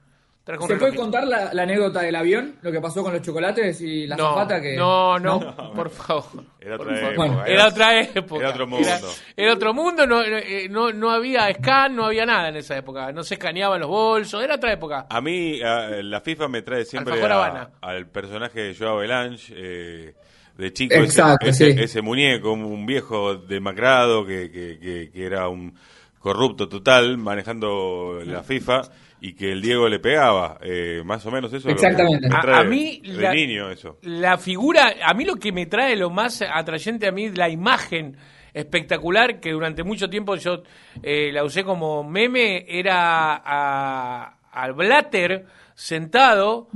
¿Se 0.47 0.77
puede 0.77 0.95
contar 0.95 1.27
la, 1.27 1.53
la 1.53 1.63
anécdota 1.65 2.03
del 2.03 2.15
avión? 2.15 2.55
Lo 2.63 2.71
que 2.71 2.81
pasó 2.81 3.03
con 3.03 3.13
los 3.13 3.21
chocolates 3.21 3.81
y 3.81 4.07
la 4.07 4.15
no, 4.17 4.29
zapata 4.29 4.61
que. 4.61 4.77
no, 4.77 5.19
no, 5.19 5.41
por 5.75 5.91
favor. 5.91 6.45
Era 6.61 6.77
Por 6.77 6.87
otra 6.87 6.99
favor. 7.01 7.13
época. 7.15 7.27
Bueno, 7.29 7.45
Era 7.47 7.67
otra 7.67 8.01
época. 8.01 8.41
Era 8.41 8.51
otro 8.51 8.67
mundo. 8.69 8.87
Era, 8.89 9.01
era 9.37 9.53
otro 9.55 9.75
mundo, 9.75 10.07
no, 10.07 10.23
eh, 10.23 10.69
no, 10.71 10.93
no 10.93 11.11
había 11.11 11.53
scan, 11.53 11.97
no 11.97 12.05
había 12.05 12.25
nada 12.27 12.49
en 12.51 12.57
esa 12.57 12.77
época. 12.77 13.11
No 13.11 13.25
se 13.25 13.35
escaneaban 13.35 13.81
los 13.81 13.89
bolsos, 13.91 14.41
era 14.41 14.55
otra 14.55 14.73
época. 14.73 15.07
A 15.11 15.21
mí, 15.21 15.61
a- 15.63 15.89
la 16.03 16.21
FIFA 16.21 16.47
me 16.47 16.63
trae 16.63 16.85
siempre 16.85 17.21
a- 17.21 17.71
al 17.81 18.07
personaje 18.07 18.61
de 18.61 18.75
Joao 18.77 18.99
Belange, 18.99 19.53
eh, 19.57 20.15
de 20.57 20.73
chico, 20.73 20.95
Exacto, 20.95 21.45
ese, 21.47 21.65
sí. 21.67 21.71
ese, 21.73 21.83
ese 21.85 22.03
muñeco, 22.03 22.53
un 22.53 22.87
viejo 22.87 23.35
demacrado 23.35 24.25
que, 24.25 24.51
que, 24.53 24.79
que, 24.79 25.11
que 25.13 25.27
era 25.27 25.49
un 25.49 25.75
corrupto 26.21 26.69
total 26.69 27.19
manejando 27.19 28.21
la 28.25 28.43
FIFA 28.43 28.83
y 29.21 29.35
que 29.35 29.53
el 29.53 29.63
Diego 29.63 29.89
le 29.89 29.99
pegaba. 29.99 30.59
Eh, 30.63 31.03
más 31.05 31.25
o 31.27 31.31
menos 31.31 31.53
eso. 31.53 31.69
Exactamente. 31.69 32.29
me 32.29 32.35
A- 32.37 32.61
a 32.61 32.65
mí 32.65 33.01
de 33.05 33.23
la- 33.23 33.33
niño 33.33 33.71
eso. 33.71 33.99
La 34.03 34.37
figura, 34.39 34.95
a 35.05 35.15
mí 35.15 35.25
lo 35.25 35.37
que 35.37 35.53
me 35.53 35.67
trae 35.67 35.97
lo 35.97 36.11
más 36.11 36.43
atrayente 36.43 37.07
a 37.07 37.13
mí, 37.13 37.31
la 37.31 37.49
imagen 37.49 38.17
espectacular 38.55 39.39
que 39.41 39.53
durante 39.53 39.83
mucho 39.85 40.09
tiempo 40.09 40.35
yo 40.37 40.63
eh, 41.03 41.31
la 41.33 41.45
usé 41.45 41.63
como 41.65 42.03
meme, 42.05 42.65
era 42.69 43.35
a- 43.45 44.39
al 44.53 44.73
Blatter 44.73 45.45
sentado 45.75 46.69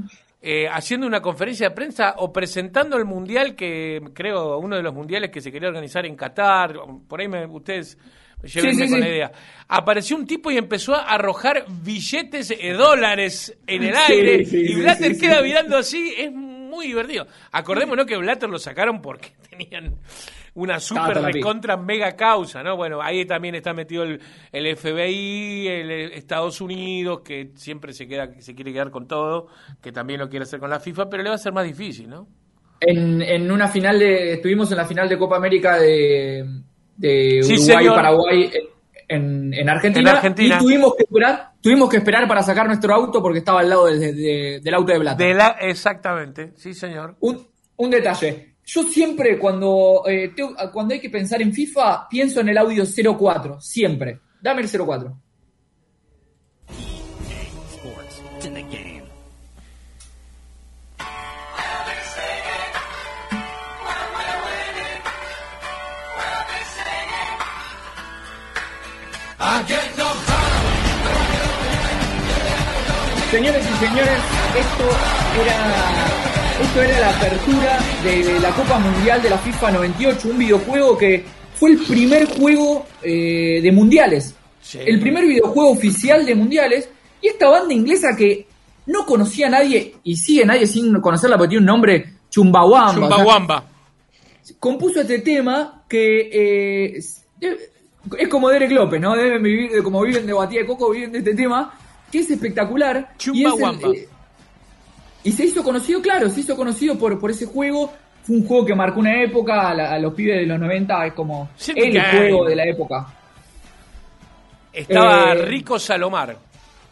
eh, 0.43 0.67
haciendo 0.73 1.07
una 1.07 1.21
conferencia 1.21 1.69
de 1.69 1.75
prensa 1.75 2.15
o 2.17 2.33
presentando 2.33 2.97
el 2.97 3.05
mundial 3.05 3.55
que 3.55 4.01
creo 4.15 4.57
uno 4.59 4.77
de 4.77 4.83
los 4.83 4.95
mundiales 4.95 5.31
que 5.31 5.41
se 5.43 5.53
quería 5.53 5.69
organizar 5.69 6.07
en 6.07 6.17
Qatar, 6.17 6.75
por 7.07 7.21
ahí 7.21 7.29
me- 7.29 7.45
ustedes 7.47 7.99
llévenme 8.43 8.87
sí, 8.87 8.91
con 8.91 8.99
sí. 8.99 9.01
la 9.01 9.09
idea. 9.09 9.33
Apareció 9.69 10.17
un 10.17 10.27
tipo 10.27 10.51
y 10.51 10.57
empezó 10.57 10.95
a 10.95 11.03
arrojar 11.03 11.65
billetes 11.69 12.49
de 12.49 12.73
dólares 12.73 13.57
en 13.67 13.85
el 13.85 13.95
aire 13.95 14.43
y 14.51 14.75
Blatter 14.75 15.17
queda 15.17 15.43
mirando 15.43 15.77
así, 15.77 16.15
es 16.17 16.33
muy 16.33 16.89
divertido. 16.89 17.27
Acordémonos 17.53 18.07
que 18.07 18.17
Blatter 18.17 18.49
lo 18.49 18.59
sacaron 18.59 19.01
porque 19.01 19.29
tenían 19.51 19.97
una 20.55 20.81
super 20.81 21.23
recontra 21.23 21.77
mega 21.77 22.17
causa, 22.17 22.63
¿no? 22.63 22.77
Bueno, 22.77 23.01
ahí 23.03 23.25
también 23.25 23.55
está 23.55 23.73
metido 23.73 24.03
el, 24.03 24.21
el 24.53 24.77
FBI, 24.77 25.69
el, 25.69 25.91
eh, 25.91 26.17
Estados 26.17 26.61
Unidos, 26.61 27.21
que 27.21 27.51
siempre 27.55 27.93
se 27.93 28.09
queda, 28.09 28.31
se 28.41 28.55
quiere 28.55 28.73
quedar 28.73 28.91
con 28.91 29.07
todo, 29.07 29.49
que 29.81 29.93
también 29.93 30.21
lo 30.21 30.29
quiere 30.29 30.45
hacer 30.45 30.59
con 30.59 30.71
la 30.71 30.81
FIFA, 30.81 31.09
pero 31.09 31.23
le 31.23 31.29
va 31.29 31.37
a 31.37 31.39
ser 31.39 31.53
más 31.53 31.65
difícil, 31.65 32.09
¿no? 32.09 32.27
En, 32.81 33.21
en 33.21 33.51
una 33.51 33.69
final 33.69 33.99
de. 33.99 34.33
Estuvimos 34.35 34.71
en 34.71 34.79
la 34.79 34.87
final 34.87 35.09
de 35.09 35.19
Copa 35.19 35.37
América 35.37 35.79
de, 35.79 36.63
de 37.01 37.41
Sí, 37.43 37.55
Uruguay 37.55 37.77
señor. 37.79 37.95
Paraguay 37.97 38.51
en, 39.09 39.55
en 39.55 39.69
Argentina. 39.69 40.11
En 40.11 40.17
Argentina. 40.17 40.57
Y 40.57 40.59
tuvimos 40.59 40.95
que 40.97 41.03
esperar, 41.05 41.53
tuvimos 41.61 41.89
que 41.91 41.97
esperar 41.97 42.29
para 42.29 42.43
sacar 42.43 42.67
nuestro 42.67 42.95
auto 42.95 43.23
porque 43.23 43.39
estaba 43.39 43.61
al 43.61 43.69
lado 43.71 43.87
del, 43.87 43.99
de- 44.01 44.61
del 44.63 44.75
auto 44.75 44.93
de 44.93 44.99
Blata. 44.99 45.25
De 45.25 45.35
la, 45.35 45.49
exactamente, 45.61 46.53
sí, 46.57 46.75
señor. 46.75 47.17
Un, 47.21 47.47
un 47.77 47.91
detalle. 47.91 48.55
Yo 48.65 48.83
siempre 48.85 49.39
cuando, 49.39 50.03
eh, 50.07 50.33
tengo- 50.37 50.55
cuando 50.73 50.95
hay 50.95 51.01
que 51.01 51.11
pensar 51.11 51.41
en 51.43 51.53
FIFA, 51.53 52.07
pienso 52.09 52.41
en 52.41 52.51
el 52.51 52.59
audio 52.59 52.85
04. 52.87 53.61
Siempre. 53.61 54.21
Dame 54.41 54.63
el 54.63 54.69
04. 54.69 55.17
Señores 73.31 73.65
y 73.65 73.85
señores, 73.87 74.19
esto 74.59 74.85
era, 75.41 76.65
esto 76.65 76.83
era 76.83 77.01
la 77.01 77.11
apertura 77.17 77.79
de 78.03 78.41
la 78.41 78.51
Copa 78.51 78.79
Mundial 78.81 79.23
de 79.23 79.31
la 79.31 79.39
FIFA 79.39 79.71
98, 79.73 80.29
un 80.31 80.39
videojuego 80.39 80.99
que 80.99 81.25
fue 81.55 81.71
el 81.71 81.79
primer 81.79 82.27
juego 82.27 82.87
eh, 83.03 83.61
de 83.63 83.73
mundiales, 83.73 84.35
Sí. 84.61 84.79
el 84.85 85.01
primer 85.01 85.25
videojuego 85.25 85.71
oficial 85.71 86.27
de 86.27 86.35
mundiales, 86.35 86.89
y 87.23 87.29
esta 87.29 87.49
banda 87.49 87.73
inglesa 87.73 88.15
que 88.17 88.47
no 88.87 89.07
conocía 89.07 89.47
a 89.47 89.51
nadie 89.51 89.95
y 90.05 90.17
sigue 90.17 90.45
nadie 90.45 90.67
sin 90.67 91.01
conocerla 91.01 91.37
porque 91.39 91.51
tiene 91.51 91.61
un 91.63 91.67
nombre 91.67 92.05
Chumbawamba. 92.31 92.89
o 92.89 92.91
sea, 92.93 93.01
Chumbawamba. 93.17 93.65
compuso 94.59 95.01
este 95.03 95.21
tema 95.21 95.85
que 95.89 96.31
eh, 96.33 96.99
es, 96.99 98.29
como 98.29 98.49
Derek 98.51 98.73
López, 98.73 99.01
¿no? 99.01 99.15
Deben 99.15 99.43
vivir, 99.43 99.83
como 99.83 100.03
viven 100.03 100.27
de 100.27 100.33
Batía 100.33 100.61
de 100.61 100.67
Coco, 100.67 100.91
viven 100.91 101.13
de 101.13 101.19
este 101.19 101.35
tema, 101.35 101.73
que 102.11 102.19
es 102.21 102.31
espectacular. 102.31 103.13
y, 103.33 103.45
es 103.45 103.53
el- 103.55 103.95
eh, 103.95 104.09
y 105.25 105.33
se 105.33 105.45
hizo 105.45 105.63
conocido, 105.63 106.01
claro, 106.01 106.29
se 106.31 106.41
hizo 106.41 106.57
conocido 106.57 106.99
por, 106.99 107.19
por 107.19 107.31
ese 107.31 107.47
juego. 107.47 107.93
Fue 108.23 108.37
un 108.37 108.47
juego 108.47 108.67
que 108.67 108.75
marcó 108.75 109.01
una 109.01 109.23
época, 109.23 109.69
a, 109.71 109.75
la- 109.75 109.93
a 109.93 109.99
los 109.99 110.15
pibes 110.15 110.41
de 110.41 110.47
los 110.47 110.59
90 110.59 111.07
es 111.07 111.13
como 111.15 111.49
Sí, 111.57 111.73
el 111.77 112.01
juego 112.01 112.45
de 112.47 112.57
la 112.57 112.65
época. 112.67 113.07
Estaba 114.73 115.33
Eh, 115.33 115.45
Rico 115.47 115.79
Salomar, 115.79 116.37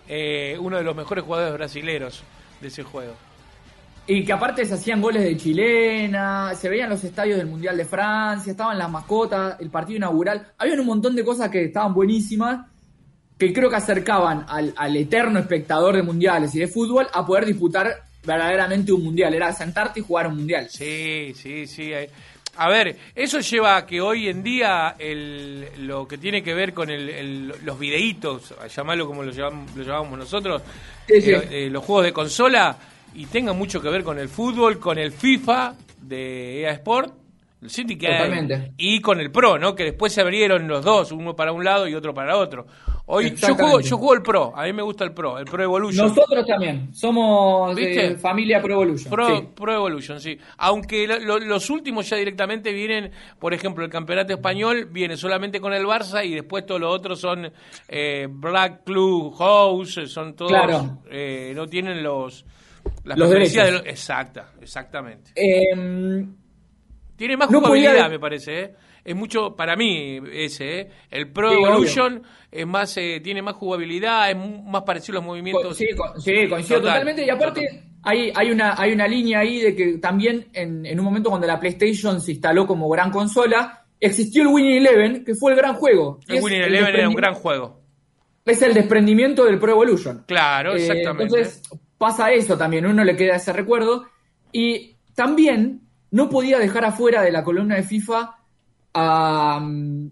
eh, 0.08 0.56
uno 0.60 0.76
de 0.78 0.82
los 0.82 0.96
mejores 0.96 1.24
jugadores 1.24 1.54
brasileros 1.54 2.22
de 2.60 2.68
ese 2.68 2.82
juego. 2.82 3.12
Y 4.06 4.24
que 4.24 4.32
aparte 4.32 4.64
se 4.64 4.74
hacían 4.74 5.00
goles 5.02 5.22
de 5.22 5.36
chilena, 5.36 6.54
se 6.54 6.68
veían 6.70 6.88
los 6.88 7.04
estadios 7.04 7.36
del 7.36 7.46
Mundial 7.46 7.76
de 7.76 7.84
Francia, 7.84 8.50
estaban 8.52 8.78
las 8.78 8.90
mascotas, 8.90 9.60
el 9.60 9.70
partido 9.70 9.98
inaugural. 9.98 10.48
Había 10.56 10.80
un 10.80 10.86
montón 10.86 11.14
de 11.14 11.22
cosas 11.24 11.50
que 11.50 11.64
estaban 11.64 11.92
buenísimas, 11.92 12.66
que 13.38 13.52
creo 13.52 13.70
que 13.70 13.76
acercaban 13.76 14.44
al, 14.48 14.74
al 14.76 14.96
eterno 14.96 15.38
espectador 15.38 15.94
de 15.96 16.02
mundiales 16.02 16.54
y 16.54 16.58
de 16.58 16.66
fútbol 16.68 17.06
a 17.12 17.24
poder 17.24 17.46
disputar 17.46 17.92
verdaderamente 18.24 18.92
un 18.92 19.04
mundial. 19.04 19.32
Era 19.34 19.52
sentarte 19.52 20.00
y 20.00 20.02
jugar 20.02 20.26
un 20.26 20.36
mundial. 20.36 20.68
Sí, 20.70 21.32
sí, 21.34 21.66
sí. 21.66 21.92
eh. 21.92 22.10
A 22.60 22.68
ver, 22.68 22.96
eso 23.14 23.38
lleva 23.38 23.76
a 23.76 23.86
que 23.86 24.00
hoy 24.00 24.28
en 24.28 24.42
día 24.42 24.96
el, 24.98 25.68
lo 25.86 26.08
que 26.08 26.18
tiene 26.18 26.42
que 26.42 26.54
ver 26.54 26.74
con 26.74 26.90
el, 26.90 27.08
el- 27.08 27.52
los 27.64 27.78
videitos, 27.78 28.52
llamarlo 28.74 29.06
como 29.06 29.22
lo, 29.22 29.30
llamamos, 29.30 29.76
lo 29.76 29.84
llamamos 29.84 30.18
nosotros, 30.18 30.62
Sí, 31.06 31.22
sí. 31.22 31.30
eh, 31.30 31.48
eh, 31.52 31.70
los 31.70 31.84
juegos 31.84 32.06
de 32.06 32.12
consola, 32.12 32.76
y 33.14 33.26
tenga 33.26 33.52
mucho 33.52 33.80
que 33.80 33.88
ver 33.88 34.02
con 34.02 34.18
el 34.18 34.28
fútbol, 34.28 34.80
con 34.80 34.98
el 34.98 35.12
FIFA 35.12 35.74
de 36.02 36.62
EA 36.62 36.72
Sport, 36.72 37.14
el 37.60 37.70
Syndicate, 37.70 38.72
y 38.76 39.00
con 39.00 39.18
el 39.20 39.30
Pro, 39.32 39.58
¿no? 39.58 39.74
Que 39.74 39.84
después 39.84 40.12
se 40.12 40.20
abrieron 40.20 40.68
los 40.68 40.84
dos, 40.84 41.10
uno 41.12 41.34
para 41.34 41.52
un 41.52 41.64
lado 41.64 41.88
y 41.88 41.94
otro 41.94 42.14
para 42.14 42.36
otro. 42.36 42.66
Hoy 43.06 43.34
yo 43.34 43.54
juego, 43.54 43.80
yo 43.80 43.96
juego 43.96 44.14
el 44.14 44.22
Pro, 44.22 44.52
a 44.54 44.64
mí 44.64 44.72
me 44.72 44.82
gusta 44.82 45.02
el 45.02 45.12
Pro, 45.12 45.38
el 45.38 45.46
Pro 45.46 45.62
Evolution. 45.62 46.08
Nosotros 46.08 46.46
también, 46.46 46.94
somos 46.94 47.74
de 47.74 47.86
¿Viste? 47.86 48.16
familia 48.16 48.60
Pro 48.60 48.74
Evolution. 48.74 49.10
Pro, 49.10 49.36
sí. 49.38 49.48
Pro 49.54 49.72
Evolution, 49.72 50.20
sí. 50.20 50.38
Aunque 50.58 51.06
lo- 51.08 51.18
lo- 51.18 51.38
los 51.38 51.70
últimos 51.70 52.08
ya 52.08 52.16
directamente 52.16 52.70
vienen, 52.72 53.10
por 53.38 53.54
ejemplo, 53.54 53.82
el 53.84 53.90
campeonato 53.90 54.34
español 54.34 54.84
viene 54.90 55.16
solamente 55.16 55.58
con 55.60 55.72
el 55.72 55.84
Barça 55.86 56.24
y 56.24 56.34
después 56.34 56.66
todos 56.66 56.80
los 56.80 56.94
otros 56.94 57.18
son 57.18 57.50
eh, 57.88 58.28
Black 58.30 58.84
Club 58.84 59.34
House, 59.38 59.98
son 60.06 60.36
todos, 60.36 60.50
Claro. 60.52 60.98
eh, 61.10 61.52
no 61.56 61.66
tienen 61.66 62.02
los 62.02 62.44
las 63.04 63.18
Los 63.18 63.30
derechos. 63.30 63.64
de 63.64 63.72
los- 63.72 63.86
exacta, 63.86 64.52
exactamente. 64.60 65.30
Em, 65.34 66.34
Tiene 67.18 67.36
más 67.36 67.50
No 67.50 67.58
jugabilidad, 67.58 68.08
me 68.08 68.18
parece, 68.18 68.60
¿eh? 68.62 68.74
Es 69.04 69.14
mucho, 69.16 69.54
para 69.56 69.74
mí, 69.76 70.20
ese, 70.32 70.80
¿eh? 70.80 70.90
El 71.10 71.30
Pro 71.32 71.50
Sí, 71.50 71.56
Evolution 71.56 72.22
es 72.50 72.66
más, 72.66 72.96
eh, 72.96 73.20
tiene 73.22 73.42
más 73.42 73.54
jugabilidad, 73.56 74.30
es 74.30 74.36
más 74.64 74.82
parecido 74.84 75.18
a 75.18 75.20
los 75.20 75.24
movimientos. 75.26 75.76
Sí, 75.76 75.88
co- 75.96 76.18
sí, 76.20 76.48
coincido 76.48 76.80
Total, 76.80 76.94
totalmente. 76.94 77.26
Y 77.26 77.30
aparte, 77.30 77.60
total. 77.62 77.84
hay, 78.04 78.32
hay, 78.34 78.50
una, 78.50 78.74
hay 78.80 78.92
una 78.92 79.06
línea 79.08 79.40
ahí 79.40 79.60
de 79.60 79.74
que 79.74 79.98
también 79.98 80.46
en, 80.52 80.86
en 80.86 80.98
un 80.98 81.04
momento 81.04 81.28
cuando 81.30 81.46
la 81.46 81.58
PlayStation 81.58 82.20
se 82.20 82.32
instaló 82.32 82.66
como 82.66 82.88
gran 82.88 83.10
consola, 83.10 83.84
existió 84.00 84.42
el 84.42 84.48
Winning 84.48 84.76
Eleven, 84.86 85.24
que 85.24 85.34
fue 85.34 85.52
el 85.52 85.56
gran 85.58 85.74
juego. 85.74 86.20
El 86.28 86.40
Winning 86.42 86.60
el 86.62 86.74
Eleven 86.74 86.94
era 86.94 87.08
un 87.08 87.14
gran 87.14 87.34
juego. 87.34 87.80
Es 88.44 88.62
el 88.62 88.72
desprendimiento 88.74 89.44
del 89.44 89.58
Pro 89.58 89.72
Evolution. 89.72 90.24
Claro, 90.26 90.72
Eh, 90.74 90.80
exactamente. 90.82 91.24
entonces, 91.24 91.62
pasa 91.98 92.30
eso 92.32 92.56
también, 92.56 92.86
uno 92.86 93.02
le 93.04 93.16
queda 93.16 93.36
ese 93.36 93.52
recuerdo. 93.52 94.06
Y 94.52 94.94
también 95.14 95.80
no 96.10 96.28
podía 96.28 96.58
dejar 96.58 96.84
afuera 96.84 97.22
de 97.22 97.32
la 97.32 97.44
columna 97.44 97.76
de 97.76 97.82
FIFA 97.82 98.36
a 98.94 99.60
mm, 99.60 100.10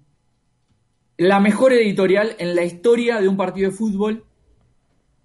la 1.18 1.40
mejor 1.40 1.72
editorial 1.72 2.36
en 2.38 2.54
la 2.54 2.64
historia 2.64 3.20
de 3.20 3.28
un 3.28 3.36
partido 3.36 3.70
de 3.70 3.76
fútbol, 3.76 4.24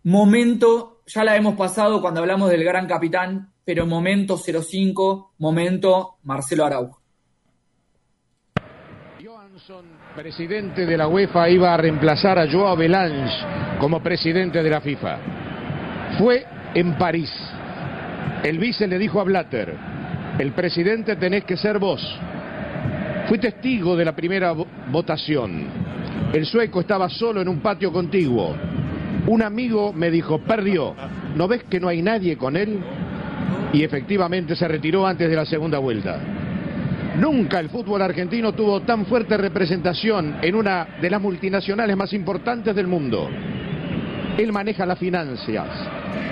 momento, 0.04 1.02
ya 1.06 1.24
la 1.24 1.36
hemos 1.36 1.56
pasado 1.56 2.02
cuando 2.02 2.22
hablamos 2.22 2.50
del 2.50 2.64
gran 2.64 2.88
capitán, 2.88 3.52
pero 3.66 3.86
momento 3.86 4.38
05, 4.38 5.34
momento 5.38 6.16
Marcelo 6.24 6.66
Araujo. 6.66 7.02
Johansson, 9.24 9.86
presidente 10.16 10.86
de 10.86 10.98
la 10.98 11.08
UEFA, 11.08 11.50
iba 11.50 11.74
a 11.74 11.78
reemplazar 11.78 12.40
a 12.40 12.50
Joao 12.50 12.76
Belange 12.76 13.78
como 13.80 14.02
presidente 14.02 14.64
de 14.64 14.70
la 14.70 14.82
FIFA. 14.82 15.20
Fue 16.18 16.46
en 16.74 16.98
París. 16.98 17.32
El 18.44 18.58
vice 18.58 18.88
le 18.88 18.98
dijo 18.98 19.20
a 19.20 19.24
Blatter, 19.24 19.91
el 20.42 20.54
presidente 20.54 21.16
tenés 21.16 21.44
que 21.44 21.56
ser 21.56 21.78
vos. 21.78 22.02
Fui 23.28 23.38
testigo 23.38 23.96
de 23.96 24.06
la 24.06 24.16
primera 24.16 24.54
vo- 24.54 24.66
votación. 24.92 25.66
El 26.34 26.46
sueco 26.46 26.82
estaba 26.82 27.10
solo 27.10 27.42
en 27.42 27.48
un 27.48 27.60
patio 27.60 27.92
contiguo. 27.92 28.56
Un 29.28 29.44
amigo 29.44 29.94
me 29.94 30.10
dijo, 30.10 30.40
perdió, 30.40 30.96
¿no 31.36 31.48
ves 31.48 31.64
que 31.66 31.80
no 31.80 31.88
hay 31.88 32.02
nadie 32.02 32.38
con 32.38 32.58
él? 32.58 32.80
Y 33.72 33.84
efectivamente 33.84 34.56
se 34.56 34.68
retiró 34.68 35.06
antes 35.06 35.30
de 35.30 35.36
la 35.36 35.46
segunda 35.46 35.78
vuelta. 35.78 36.18
Nunca 37.20 37.60
el 37.60 37.70
fútbol 37.70 38.02
argentino 38.02 38.54
tuvo 38.54 38.82
tan 38.82 39.06
fuerte 39.06 39.38
representación 39.38 40.38
en 40.42 40.56
una 40.56 40.88
de 41.00 41.10
las 41.10 41.22
multinacionales 41.22 41.96
más 41.96 42.14
importantes 42.14 42.76
del 42.76 42.88
mundo. 42.88 43.30
Él 44.38 44.52
maneja 44.52 44.86
las 44.86 44.98
finanzas. 44.98 45.68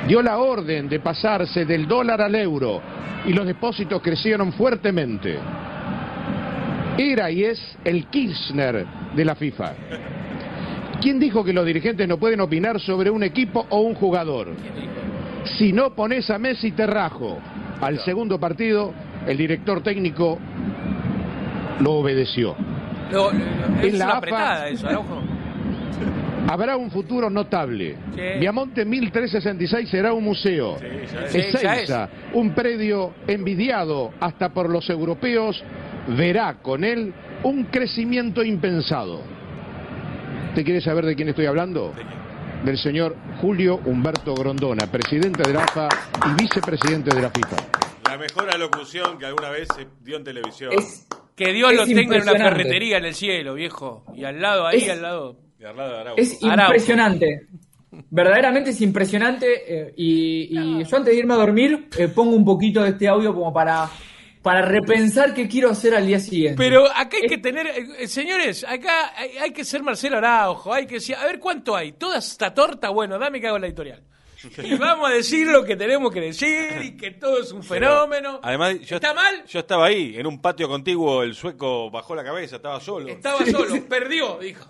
Dio 0.08 0.22
la 0.22 0.38
orden 0.38 0.90
de 0.90 1.00
pasarse 1.00 1.66
del 1.66 1.88
dólar 1.88 2.22
al 2.22 2.36
euro 2.36 2.82
y 3.26 3.34
los 3.34 3.46
depósitos 3.46 4.02
crecieron 4.02 4.54
fuertemente. 4.54 5.38
Era 6.98 7.32
y 7.32 7.44
es 7.44 7.60
el 7.84 8.08
Kirchner 8.08 8.86
de 9.16 9.26
la 9.26 9.36
FIFA. 9.36 9.74
¿Quién 11.02 11.20
dijo 11.20 11.44
que 11.44 11.54
los 11.54 11.66
dirigentes 11.66 12.08
no 12.08 12.18
pueden 12.18 12.42
opinar 12.42 12.80
sobre 12.80 13.10
un 13.10 13.24
equipo 13.24 13.66
o 13.70 13.82
un 13.82 13.96
jugador? 13.96 14.50
Si 15.58 15.72
no 15.72 15.96
pones 15.96 16.30
a 16.30 16.38
Messi 16.38 16.72
te 16.72 16.86
rajo. 16.86 17.40
Al 17.80 18.00
segundo 18.00 18.40
partido, 18.40 18.94
el 19.26 19.38
director 19.38 19.82
técnico 19.82 20.38
lo 21.80 21.94
obedeció. 21.94 22.56
Es 23.82 23.94
En 23.94 24.00
la 24.00 24.06
una 24.06 24.14
AFA 24.14 24.18
apretada 24.18 24.68
eso, 24.68 24.88
Araujo. 24.88 25.29
Habrá 26.48 26.78
un 26.78 26.90
futuro 26.90 27.30
notable. 27.30 27.96
Sí. 28.16 28.22
Viamonte 28.40 28.86
1366 28.86 29.90
será 29.90 30.14
un 30.14 30.24
museo. 30.24 30.78
Sí, 31.28 31.40
ya 31.42 31.76
Ezeiza, 31.76 32.10
un 32.34 32.54
predio 32.54 33.14
envidiado 33.28 34.12
hasta 34.20 34.50
por 34.50 34.70
los 34.70 34.90
europeos, 34.90 35.62
verá 36.18 36.56
con 36.62 36.84
él 36.84 37.14
un 37.44 37.66
crecimiento 37.66 38.44
impensado. 38.44 39.22
¿Te 40.56 40.64
quiere 40.64 40.82
saber 40.82 41.06
de 41.06 41.16
quién 41.16 41.30
estoy 41.30 41.46
hablando? 41.46 41.94
Del 42.64 42.78
señor 42.78 43.16
Julio 43.40 43.80
Humberto 43.86 44.34
Grondona, 44.34 44.88
presidente 44.92 45.44
de 45.48 45.54
la 45.54 45.64
AFA 45.64 45.88
y 46.28 46.42
vicepresidente 46.42 47.16
de 47.16 47.22
la 47.22 47.30
FIFA. 47.30 47.56
La 48.10 48.18
mejor 48.18 48.50
alocución 48.54 49.18
que 49.20 49.26
alguna 49.28 49.50
vez 49.50 49.68
se 49.76 49.86
dio 50.04 50.18
en 50.18 50.24
televisión. 50.24 50.72
Es, 50.74 51.08
Que 51.36 51.54
Dios 51.54 51.72
Es 51.72 51.78
lo 51.78 51.86
tenga 51.86 52.18
en 52.18 52.24
una 52.24 52.32
ferretería 52.34 52.98
en 52.98 53.06
el 53.06 53.14
cielo, 53.16 53.54
viejo. 53.54 54.04
Y 54.14 54.26
al 54.26 54.42
lado, 54.42 54.68
ahí, 54.68 54.80
Es- 54.80 54.90
al 54.90 55.02
lado. 55.02 55.38
De 55.60 55.68
Arlado 55.68 55.94
de 55.94 56.00
Araujo. 56.00 56.22
es 56.22 56.44
Araujo. 56.44 56.64
impresionante. 56.74 57.48
Verdaderamente 58.10 58.70
es 58.70 58.82
impresionante. 58.82 59.48
eh, 59.68 59.94
y, 59.98 60.58
y 60.58 60.84
yo 60.86 60.98
antes 60.98 61.14
de 61.14 61.16
irme 61.20 61.34
a 61.34 61.38
dormir 61.38 61.90
eh, 61.98 62.08
pongo 62.08 62.36
un 62.36 62.46
poquito 62.46 62.82
de 62.84 62.90
este 62.92 63.08
audio 63.08 63.34
como 63.34 63.52
para, 63.52 63.90
para 64.42 64.62
repensar 64.62 65.34
qué 65.34 65.48
quiero 65.48 65.70
hacer 65.70 65.96
al 65.96 66.06
día 66.08 66.20
siguiente. 66.20 66.56
Pero 66.58 66.86
acá 66.88 67.18
hay 67.22 67.28
que 67.28 67.38
tener, 67.40 67.68
eh, 67.68 68.08
señores, 68.08 68.64
acá 68.68 69.12
hay, 69.18 69.38
hay 69.38 69.52
que 69.52 69.66
ser 69.66 69.84
Marcelo 69.84 70.18
Araujo, 70.18 70.74
hay 70.74 70.86
que 70.86 70.96
decir, 70.96 71.16
a 71.16 71.26
ver 71.26 71.40
cuánto 71.40 71.76
hay, 71.76 71.94
toda 71.94 72.20
esta 72.20 72.54
torta, 72.54 72.90
bueno, 72.90 73.18
dame 73.20 73.42
que 73.42 73.48
hago 73.48 73.60
la 73.60 73.68
editorial. 73.68 74.04
Y 74.64 74.76
vamos 74.76 75.10
a 75.10 75.14
decir 75.14 75.48
lo 75.48 75.66
que 75.66 75.76
tenemos 75.76 76.14
que 76.14 76.22
decir 76.22 76.82
y 76.82 76.96
que 76.96 77.12
todo 77.12 77.42
es 77.42 77.52
un 77.52 77.62
fenómeno. 77.62 78.40
Además, 78.42 78.80
yo, 78.80 78.96
¿Está 78.96 79.14
mal? 79.14 79.44
yo 79.46 79.60
estaba 79.60 79.88
ahí, 79.88 80.14
en 80.16 80.26
un 80.28 80.40
patio 80.40 80.70
contiguo, 80.70 81.24
el 81.24 81.36
sueco 81.36 81.92
bajó 81.92 82.16
la 82.16 82.24
cabeza, 82.24 82.56
estaba 82.56 82.80
solo. 82.80 83.10
Estaba 83.10 83.46
solo, 83.46 83.84
perdió, 83.90 84.38
dijo. 84.38 84.66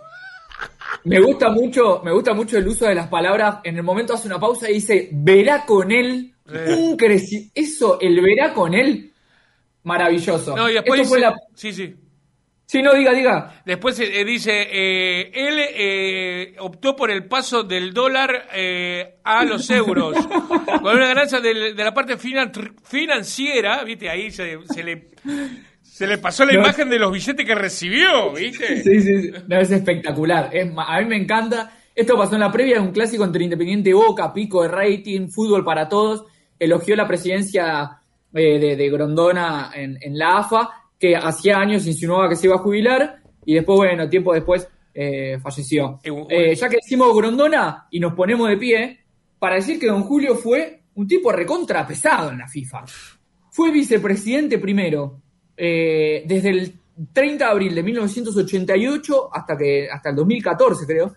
Me 1.05 1.19
gusta 1.19 1.49
mucho, 1.49 2.01
me 2.03 2.11
gusta 2.11 2.33
mucho 2.33 2.57
el 2.57 2.67
uso 2.67 2.85
de 2.85 2.95
las 2.95 3.07
palabras. 3.07 3.57
En 3.63 3.77
el 3.77 3.83
momento 3.83 4.13
hace 4.13 4.27
una 4.27 4.39
pausa 4.39 4.69
y 4.69 4.75
dice, 4.75 5.09
verá 5.11 5.65
con 5.65 5.91
él 5.91 6.33
un 6.45 6.97
crecimiento. 6.97 7.51
Eso, 7.55 7.99
el 8.01 8.19
verá 8.21 8.53
con 8.53 8.73
él, 8.73 9.11
maravilloso. 9.83 10.55
No, 10.55 10.69
y 10.69 10.73
después 10.73 10.99
Esto 11.01 11.09
fue 11.09 11.17
dice, 11.19 11.29
la- 11.29 11.37
sí, 11.55 11.73
sí. 11.73 11.95
Sí, 12.65 12.83
no, 12.83 12.93
diga, 12.93 13.13
diga. 13.13 13.61
Después 13.65 13.99
eh, 13.99 14.23
dice, 14.23 14.51
eh, 14.71 15.31
él 15.33 15.55
eh, 15.59 16.55
optó 16.59 16.95
por 16.95 17.09
el 17.09 17.25
paso 17.25 17.63
del 17.63 17.93
dólar 17.95 18.47
eh, 18.53 19.15
a 19.23 19.43
los 19.43 19.67
euros, 19.71 20.15
con 20.83 20.95
una 20.95 21.07
ganancia 21.07 21.39
de, 21.39 21.73
la 21.73 21.93
parte 21.95 22.15
finan- 22.17 22.51
financiera, 22.83 23.83
viste, 23.83 24.07
ahí 24.07 24.29
se, 24.29 24.59
se 24.71 24.83
le, 24.83 25.07
se 25.99 26.07
le 26.07 26.17
pasó 26.17 26.45
la 26.45 26.53
No. 26.53 26.59
imagen 26.61 26.89
de 26.89 26.97
los 26.97 27.11
billetes 27.11 27.45
que 27.45 27.55
recibió, 27.55 28.31
viste. 28.31 28.81
Sí, 28.83 29.01
sí, 29.01 29.21
sí. 29.23 29.31
No, 29.47 29.59
es 29.59 29.69
espectacular. 29.69 30.49
Es 30.53 30.71
a 30.77 30.99
mí 31.01 31.05
me 31.05 31.17
encanta. 31.17 31.73
Esto 31.93 32.15
pasó 32.17 32.35
en 32.35 32.39
la 32.39 32.51
previa 32.51 32.75
de 32.75 32.81
un 32.81 32.91
clásico 32.93 33.25
entre 33.25 33.43
Independiente 33.43 33.93
Boca, 33.93 34.33
pico 34.33 34.61
de 34.61 34.69
rating, 34.69 35.27
fútbol 35.27 35.65
para 35.65 35.89
todos. 35.89 36.23
Elogió 36.57 36.95
la 36.95 37.05
presidencia 37.05 37.99
eh, 38.33 38.59
de, 38.59 38.75
de 38.77 38.89
Grondona 38.89 39.71
en, 39.75 39.97
en 40.01 40.17
la 40.17 40.37
AFA, 40.37 40.69
que 40.97 41.17
hacía 41.17 41.57
años 41.59 41.85
insinuaba 41.85 42.29
que 42.29 42.37
se 42.37 42.47
iba 42.47 42.55
a 42.55 42.59
jubilar 42.59 43.17
y 43.45 43.55
después, 43.55 43.77
bueno, 43.77 44.07
tiempo 44.07 44.33
después 44.33 44.69
eh, 44.93 45.37
falleció. 45.41 45.99
Eh, 46.29 46.55
ya 46.55 46.69
que 46.69 46.77
decimos 46.77 47.13
Grondona 47.13 47.87
y 47.91 47.99
nos 47.99 48.13
ponemos 48.13 48.47
de 48.47 48.55
pie, 48.57 48.99
para 49.37 49.55
decir 49.55 49.77
que 49.79 49.87
don 49.87 50.03
Julio 50.03 50.35
fue 50.35 50.81
un 50.95 51.07
tipo 51.07 51.31
recontra 51.31 51.85
pesado 51.85 52.31
en 52.31 52.37
la 52.39 52.47
FIFA. 52.47 52.85
Fue 53.51 53.71
vicepresidente 53.71 54.57
primero, 54.59 55.21
eh, 55.61 56.23
desde 56.25 56.49
el 56.51 56.73
30 57.11 57.45
de 57.45 57.51
abril 57.51 57.75
de 57.75 57.83
1988 57.83 59.29
hasta, 59.33 59.57
que, 59.57 59.89
hasta 59.91 60.09
el 60.09 60.15
2014, 60.15 60.85
creo. 60.85 61.13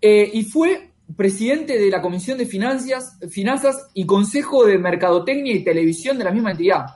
Eh, 0.00 0.30
y 0.32 0.44
fue 0.44 0.90
presidente 1.14 1.78
de 1.78 1.90
la 1.90 2.00
Comisión 2.00 2.38
de 2.38 2.46
Finanzas, 2.46 3.18
Finanzas 3.30 3.90
y 3.92 4.06
Consejo 4.06 4.64
de 4.64 4.78
Mercadotecnia 4.78 5.54
y 5.54 5.62
Televisión 5.62 6.16
de 6.16 6.24
la 6.24 6.30
misma 6.30 6.52
entidad. 6.52 6.86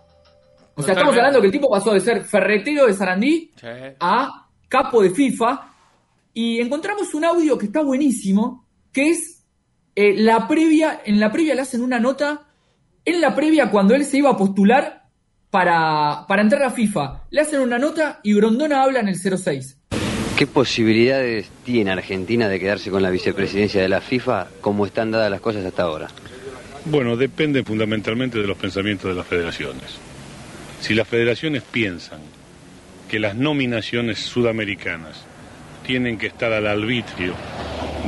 O 0.74 0.82
sea, 0.82 0.94
estamos 0.94 1.14
hablando 1.16 1.40
que 1.40 1.46
el 1.46 1.52
tipo 1.52 1.70
pasó 1.70 1.92
de 1.92 2.00
ser 2.00 2.24
ferretero 2.24 2.86
de 2.86 2.94
Sarandí 2.94 3.50
Sí. 3.60 3.66
a 4.00 4.48
capo 4.68 5.02
de 5.02 5.10
FIFA 5.10 5.72
y 6.34 6.60
encontramos 6.60 7.12
un 7.14 7.24
audio 7.24 7.56
que 7.56 7.66
está 7.66 7.82
buenísimo, 7.82 8.66
que 8.92 9.10
es 9.10 9.44
eh, 9.94 10.14
la 10.16 10.48
previa, 10.48 11.00
en 11.04 11.20
la 11.20 11.30
previa 11.32 11.54
le 11.54 11.62
hacen 11.62 11.82
una 11.82 11.98
nota, 11.98 12.46
en 13.04 13.20
la 13.20 13.34
previa 13.34 13.70
cuando 13.70 13.94
él 13.94 14.04
se 14.04 14.18
iba 14.18 14.30
a 14.30 14.36
postular 14.36 15.05
para, 15.56 16.26
para 16.28 16.42
entrar 16.42 16.62
a 16.64 16.70
FIFA, 16.70 17.22
le 17.30 17.40
hacen 17.40 17.60
una 17.60 17.78
nota 17.78 18.20
y 18.22 18.34
Grondona 18.34 18.82
habla 18.82 19.00
en 19.00 19.08
el 19.08 19.16
06. 19.16 19.78
¿Qué 20.36 20.46
posibilidades 20.46 21.48
tiene 21.64 21.92
Argentina 21.92 22.46
de 22.46 22.60
quedarse 22.60 22.90
con 22.90 23.02
la 23.02 23.08
vicepresidencia 23.08 23.80
de 23.80 23.88
la 23.88 24.02
FIFA 24.02 24.48
como 24.60 24.84
están 24.84 25.12
dadas 25.12 25.30
las 25.30 25.40
cosas 25.40 25.64
hasta 25.64 25.84
ahora? 25.84 26.08
Bueno, 26.84 27.16
depende 27.16 27.64
fundamentalmente 27.64 28.38
de 28.38 28.46
los 28.46 28.58
pensamientos 28.58 29.08
de 29.08 29.16
las 29.16 29.26
federaciones. 29.26 29.96
Si 30.82 30.92
las 30.92 31.08
federaciones 31.08 31.62
piensan 31.62 32.20
que 33.08 33.18
las 33.18 33.34
nominaciones 33.34 34.18
sudamericanas 34.18 35.24
tienen 35.86 36.18
que 36.18 36.26
estar 36.26 36.52
al 36.52 36.66
arbitrio 36.66 37.32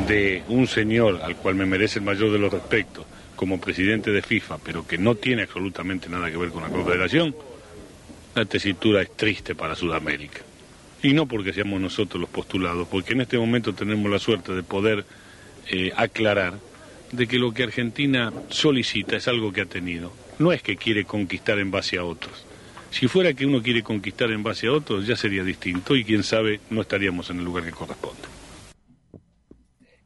de 0.07 0.43
un 0.49 0.67
señor 0.67 1.23
al 1.23 1.37
cual 1.37 1.55
me 1.55 1.65
merece 1.65 2.01
el 2.01 2.05
mayor 2.05 2.31
de 2.31 2.41
los 2.41 2.53
respetos 2.53 3.07
como 3.39 3.61
presidente 3.61 4.11
de 4.11 4.21
FIFA, 4.21 4.59
pero 4.59 4.85
que 4.85 4.99
no 4.99 5.15
tiene 5.15 5.43
absolutamente 5.43 6.09
nada 6.09 6.29
que 6.29 6.37
ver 6.37 6.51
con 6.51 6.65
la 6.65 6.71
confederación, 6.71 7.37
la 8.35 8.45
tesitura 8.45 9.01
es 9.01 9.17
triste 9.17 9.55
para 9.55 9.77
Sudamérica. 9.77 10.41
Y 11.05 11.13
no 11.13 11.27
porque 11.27 11.53
seamos 11.53 11.81
nosotros 11.81 12.21
los 12.21 12.29
postulados, 12.29 12.89
porque 12.89 13.13
en 13.13 13.21
este 13.21 13.39
momento 13.39 13.73
tenemos 13.73 14.11
la 14.11 14.19
suerte 14.19 14.53
de 14.53 14.65
poder 14.65 15.05
eh, 15.69 15.93
aclarar 15.95 16.55
de 17.13 17.29
que 17.29 17.39
lo 17.39 17.55
que 17.55 17.63
Argentina 17.63 18.33
solicita 18.49 19.17
es 19.17 19.29
algo 19.29 19.53
que 19.53 19.61
ha 19.61 19.67
tenido. 19.67 20.13
No 20.41 20.51
es 20.51 20.61
que 20.61 20.77
quiere 20.77 21.05
conquistar 21.05 21.61
en 21.61 21.71
base 21.71 21.97
a 21.97 22.05
otros. 22.05 22.45
Si 22.91 23.07
fuera 23.07 23.35
que 23.35 23.47
uno 23.47 23.63
quiere 23.63 23.85
conquistar 23.85 24.33
en 24.33 24.43
base 24.43 24.67
a 24.67 24.73
otros, 24.73 25.07
ya 25.07 25.15
sería 25.15 25.45
distinto 25.45 25.95
y 25.95 26.03
quién 26.03 26.25
sabe, 26.25 26.59
no 26.71 26.81
estaríamos 26.81 27.31
en 27.31 27.39
el 27.39 27.45
lugar 27.45 27.63
que 27.63 27.71
corresponde. 27.71 28.23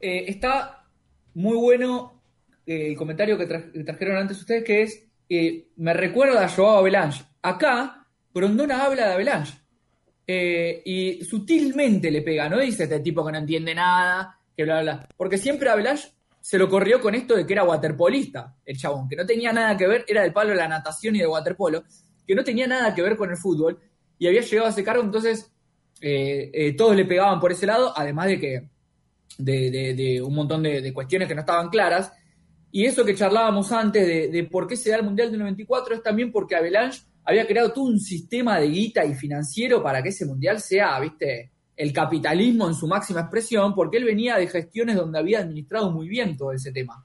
Eh, 0.01 0.27
está 0.29 0.85
muy 1.33 1.57
bueno 1.57 2.22
eh, 2.67 2.89
el 2.89 2.97
comentario 2.97 3.37
que, 3.37 3.49
tra- 3.49 3.73
que 3.73 3.85
trajeron 3.85 4.17
antes 4.17 4.39
ustedes, 4.39 4.65
que 4.65 4.83
es, 4.83 5.07
eh, 5.29 5.69
me 5.77 5.93
recuerda 5.93 6.45
a 6.45 6.49
Joao 6.49 6.79
Avalanche. 6.79 7.25
Acá, 7.43 8.07
Grondona 8.35 8.85
habla 8.85 9.09
de 9.09 9.13
Avalanche. 9.15 9.55
Eh, 10.27 10.83
y 10.85 11.25
sutilmente 11.25 12.11
le 12.11 12.23
pega, 12.23 12.49
no 12.49 12.59
dice 12.59 12.85
este 12.85 13.01
tipo 13.01 13.25
que 13.27 13.33
no 13.33 13.39
entiende 13.39 13.75
nada, 13.75 14.39
que 14.57 14.65
bla, 14.65 14.83
bla, 14.83 14.95
bla. 14.95 15.09
Porque 15.17 15.39
siempre 15.39 15.69
Avalanche 15.69 16.09
se 16.41 16.59
lo 16.59 16.69
corrió 16.69 17.01
con 17.01 17.15
esto 17.15 17.37
de 17.37 17.47
que 17.47 17.53
era 17.53 17.65
waterpolista, 17.65 18.57
el 18.65 18.77
chabón, 18.77 19.09
que 19.09 19.17
no 19.17 19.27
tenía 19.27 19.53
nada 19.53 19.77
que 19.77 19.87
ver, 19.87 20.05
era 20.09 20.23
del 20.23 20.33
palo 20.33 20.51
de 20.51 20.57
la 20.57 20.69
natación 20.69 21.17
y 21.17 21.21
de 21.21 21.27
waterpolo, 21.27 21.85
que 22.27 22.35
no 22.35 22.45
tenía 22.45 22.67
nada 22.67 22.95
que 22.95 23.03
ver 23.03 23.17
con 23.17 23.31
el 23.31 23.37
fútbol, 23.37 23.79
y 24.19 24.27
había 24.27 24.43
llegado 24.43 24.67
a 24.69 24.71
ese 24.71 24.85
cargo, 24.85 25.03
entonces 25.03 25.53
todos 26.77 26.97
le 26.97 27.05
pegaban 27.05 27.39
por 27.39 27.53
ese 27.53 27.67
lado, 27.67 27.93
además 27.97 28.27
de 28.27 28.41
que 28.41 28.69
de, 29.39 30.21
un 30.21 30.35
montón 30.35 30.63
de 30.65 30.93
cuestiones 30.93 31.29
que 31.29 31.35
no 31.35 31.41
estaban 31.43 31.69
claras. 31.69 32.13
Y 32.73 32.87
eso 32.87 33.05
que 33.05 33.15
charlábamos 33.15 33.71
antes 33.71 34.07
de, 34.07 34.29
de 34.29 34.45
por 34.45 34.67
qué 34.67 34.77
se 34.77 34.91
da 34.91 34.97
el 34.97 35.05
Mundial 35.05 35.31
del 35.31 35.41
94 35.41 35.95
es 35.95 36.03
también 36.03 36.33
porque 36.33 36.57
Avalanche 36.57 37.03
había 37.25 37.47
creado 37.47 37.73
todo 37.73 37.85
un 37.85 38.01
sistema 38.01 38.59
de 38.59 38.69
guita 38.69 39.05
y 39.05 39.15
financiero 39.15 39.83
para 39.83 40.03
que 40.03 40.09
ese 40.09 40.27
Mundial 40.27 40.61
sea, 40.61 40.99
viste, 40.99 41.53
el 41.77 41.93
capitalismo 41.93 42.69
en 42.69 42.75
su 42.75 42.87
máxima 42.87 43.21
expresión, 43.21 43.75
porque 43.75 43.99
él 43.99 44.05
venía 44.05 44.37
de 44.37 44.47
gestiones 44.47 44.97
donde 44.97 45.19
había 45.19 45.41
administrado 45.41 45.91
muy 45.91 46.09
bien 46.09 46.37
todo 46.37 46.53
ese 46.53 46.73
tema. 46.73 47.05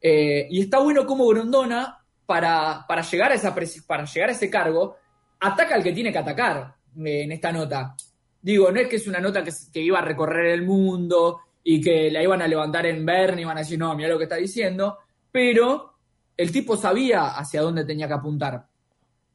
Eh, 0.00 0.46
y 0.50 0.60
está 0.60 0.78
bueno 0.80 1.06
como 1.06 1.26
Grondona, 1.26 2.02
para, 2.24 2.84
para, 2.88 3.02
llegar 3.02 3.30
a 3.30 3.34
esa 3.34 3.54
para 3.86 4.04
llegar 4.04 4.28
a 4.28 4.32
ese 4.32 4.50
cargo, 4.50 4.96
ataca 5.38 5.76
al 5.76 5.82
que 5.82 5.92
tiene 5.92 6.10
que 6.10 6.18
atacar 6.18 6.74
eh, 7.04 7.22
en 7.22 7.32
esta 7.32 7.52
nota. 7.52 7.94
Digo, 8.42 8.70
no 8.70 8.80
es 8.80 8.88
que 8.88 8.96
es 8.96 9.06
una 9.06 9.20
nota 9.20 9.44
que, 9.44 9.52
que 9.72 9.80
iba 9.80 9.98
a 9.98 10.02
recorrer 10.04 10.46
el 10.46 10.62
mundo 10.62 11.40
y 11.68 11.80
que 11.82 12.10
la 12.12 12.22
iban 12.22 12.42
a 12.42 12.48
levantar 12.48 12.86
en 12.86 13.04
Bern 13.04 13.38
y 13.38 13.42
iban 13.42 13.56
a 13.58 13.60
decir, 13.60 13.78
no, 13.78 13.94
mira 13.96 14.08
lo 14.10 14.18
que 14.18 14.24
está 14.24 14.36
diciendo, 14.36 14.98
pero 15.32 15.94
el 16.36 16.52
tipo 16.52 16.76
sabía 16.76 17.28
hacia 17.38 17.62
dónde 17.62 17.84
tenía 17.84 18.06
que 18.08 18.14
apuntar. 18.14 18.66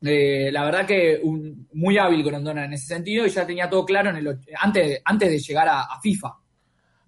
Eh, 0.04 0.50
la 0.52 0.65
verdad 0.65 0.88
que 0.88 1.20
un- 1.24 1.67
muy 1.74 1.98
hábil 1.98 2.24
Grondona 2.24 2.65
en 2.65 2.74
ese 2.74 2.88
sentido 2.88 3.26
y 3.26 3.30
ya 3.32 3.46
tenía 3.48 3.70
todo 3.70 3.86
claro 3.86 4.10
en 4.12 4.17
el, 4.17 4.39
antes, 4.60 5.02
antes 5.06 5.30
de 5.32 5.39
llegar 5.39 5.67
a, 5.70 5.82
a 5.84 6.02
FIFA. 6.02 6.38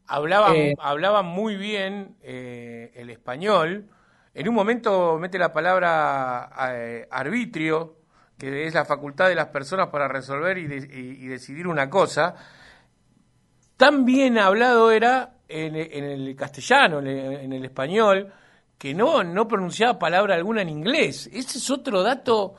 Hablaba, 0.05 0.51
Eh, 0.51 0.73
hablaba 0.79 1.21
muy 1.23 1.55
bien 1.55 2.17
eh, 2.21 2.91
el 2.95 3.09
español. 3.09 3.89
En 4.33 4.47
un 4.49 4.55
momento 4.55 5.17
mete 5.19 5.37
la 5.39 5.53
palabra 5.53 6.49
eh, 6.75 7.07
arbitrio, 7.09 7.97
que 8.37 8.67
es 8.67 8.73
la 8.73 8.85
facultad 8.85 9.29
de 9.29 9.35
las 9.35 9.47
personas 9.47 9.87
para 9.87 10.07
resolver 10.07 10.57
y, 10.57 10.67
de- 10.67 10.77
y- 10.91 11.23
y 11.25 11.27
decidir 11.27 11.67
una 11.67 11.89
cosa. 11.89 12.35
Tan 13.77 14.05
bien 14.05 14.37
hablado 14.37 14.91
era 14.91 15.31
en, 15.47 15.75
en 15.75 16.03
el 16.03 16.35
castellano, 16.35 16.99
en 16.99 17.07
el, 17.07 17.33
en 17.41 17.53
el 17.53 17.65
español, 17.65 18.31
que 18.77 18.93
no, 18.93 19.23
no 19.23 19.47
pronunciaba 19.47 19.97
palabra 19.99 20.35
alguna 20.35 20.61
en 20.61 20.69
inglés. 20.69 21.29
Ese 21.33 21.57
es 21.57 21.69
otro 21.69 22.03
dato 22.03 22.55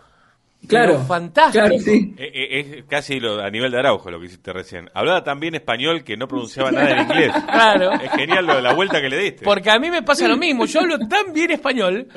Claro, 0.67 0.99
fantástico. 1.01 1.63
claro, 1.67 1.79
sí. 1.79 2.15
Eh, 2.17 2.31
eh, 2.35 2.75
Es 2.79 2.85
casi 2.89 3.21
lo, 3.21 3.39
a 3.39 3.51
nivel 3.51 3.71
de 3.71 3.79
Araujo 3.81 4.11
lo 4.11 4.19
que 4.19 4.27
hiciste 4.27 4.51
recién. 4.51 4.89
Hablaba 4.95 5.23
tan 5.23 5.39
bien 5.39 5.55
español 5.55 6.03
que 6.03 6.17
no 6.17 6.27
pronunciaba 6.27 6.71
nada 6.73 6.91
en 6.91 7.03
inglés. 7.03 7.33
Claro. 7.47 7.93
Es 7.93 8.11
genial 8.13 8.47
lo 8.47 8.57
de 8.57 8.63
la 8.63 8.73
vuelta 8.73 8.99
que 9.03 9.11
le 9.11 9.19
diste. 9.19 9.45
Porque 9.45 9.71
a 9.71 9.79
mí 9.79 9.91
me 9.91 10.03
pasa 10.03 10.27
lo 10.27 10.39
mismo. 10.39 10.65
Yo 10.65 10.81
hablo 10.81 10.99
tan 11.07 11.35
bien 11.35 11.51
español 11.51 12.09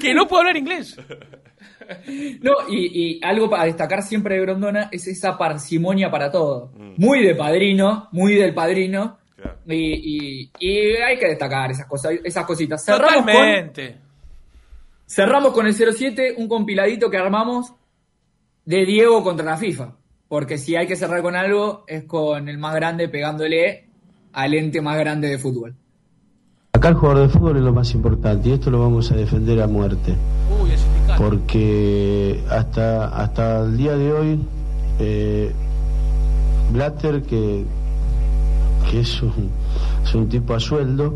que 0.00 0.14
no 0.14 0.26
puedo 0.26 0.40
hablar 0.40 0.56
inglés. 0.56 0.98
No, 2.42 2.52
y, 2.68 3.16
y 3.16 3.20
algo 3.24 3.48
para 3.50 3.64
destacar 3.64 4.02
siempre 4.02 4.34
de 4.36 4.42
Grondona 4.42 4.88
es 4.92 5.06
esa 5.06 5.36
parsimonia 5.38 6.10
para 6.10 6.30
todo. 6.30 6.70
Muy 6.96 7.22
de 7.24 7.34
padrino, 7.34 8.08
muy 8.12 8.34
del 8.34 8.54
padrino. 8.54 9.18
Y, 9.66 9.74
y- 9.74 10.50
y 10.60 10.78
hay 10.96 11.18
que 11.18 11.26
destacar 11.28 11.70
esas 11.70 11.86
cosas, 11.86 12.12
esas 12.24 12.44
cositas. 12.46 12.84
Cerramos 12.84 13.14
con, 13.16 13.26
Totalmente. 13.26 13.96
cerramos 15.06 15.52
con 15.52 15.66
el 15.66 15.74
07, 15.74 16.34
un 16.38 16.48
compiladito 16.48 17.10
que 17.10 17.16
armamos 17.18 17.72
de 18.64 18.84
Diego 18.86 19.22
contra 19.22 19.44
la 19.44 19.56
FIFA. 19.56 19.96
Porque 20.28 20.56
si 20.58 20.76
hay 20.76 20.86
que 20.86 20.96
cerrar 20.96 21.22
con 21.22 21.36
algo, 21.36 21.84
es 21.86 22.04
con 22.04 22.48
el 22.48 22.56
más 22.58 22.74
grande 22.74 23.08
pegándole 23.08 23.84
al 24.32 24.54
ente 24.54 24.80
más 24.80 24.98
grande 24.98 25.28
de 25.28 25.38
fútbol. 25.38 25.74
Acá 26.72 26.88
el 26.88 26.94
jugador 26.94 27.26
de 27.26 27.28
fútbol 27.28 27.56
es 27.58 27.62
lo 27.62 27.72
más 27.72 27.92
importante 27.94 28.48
y 28.48 28.52
esto 28.52 28.70
lo 28.70 28.80
vamos 28.80 29.12
a 29.12 29.16
defender 29.16 29.60
a 29.60 29.66
muerte. 29.66 30.14
Porque 31.18 32.42
hasta, 32.50 33.08
hasta 33.08 33.62
el 33.64 33.76
día 33.76 33.96
de 33.96 34.12
hoy, 34.12 34.40
eh, 34.98 35.52
Blatter, 36.72 37.22
que, 37.22 37.64
que 38.90 39.00
es, 39.00 39.22
un, 39.22 39.50
es 40.04 40.14
un 40.14 40.28
tipo 40.28 40.54
a 40.54 40.60
sueldo, 40.60 41.14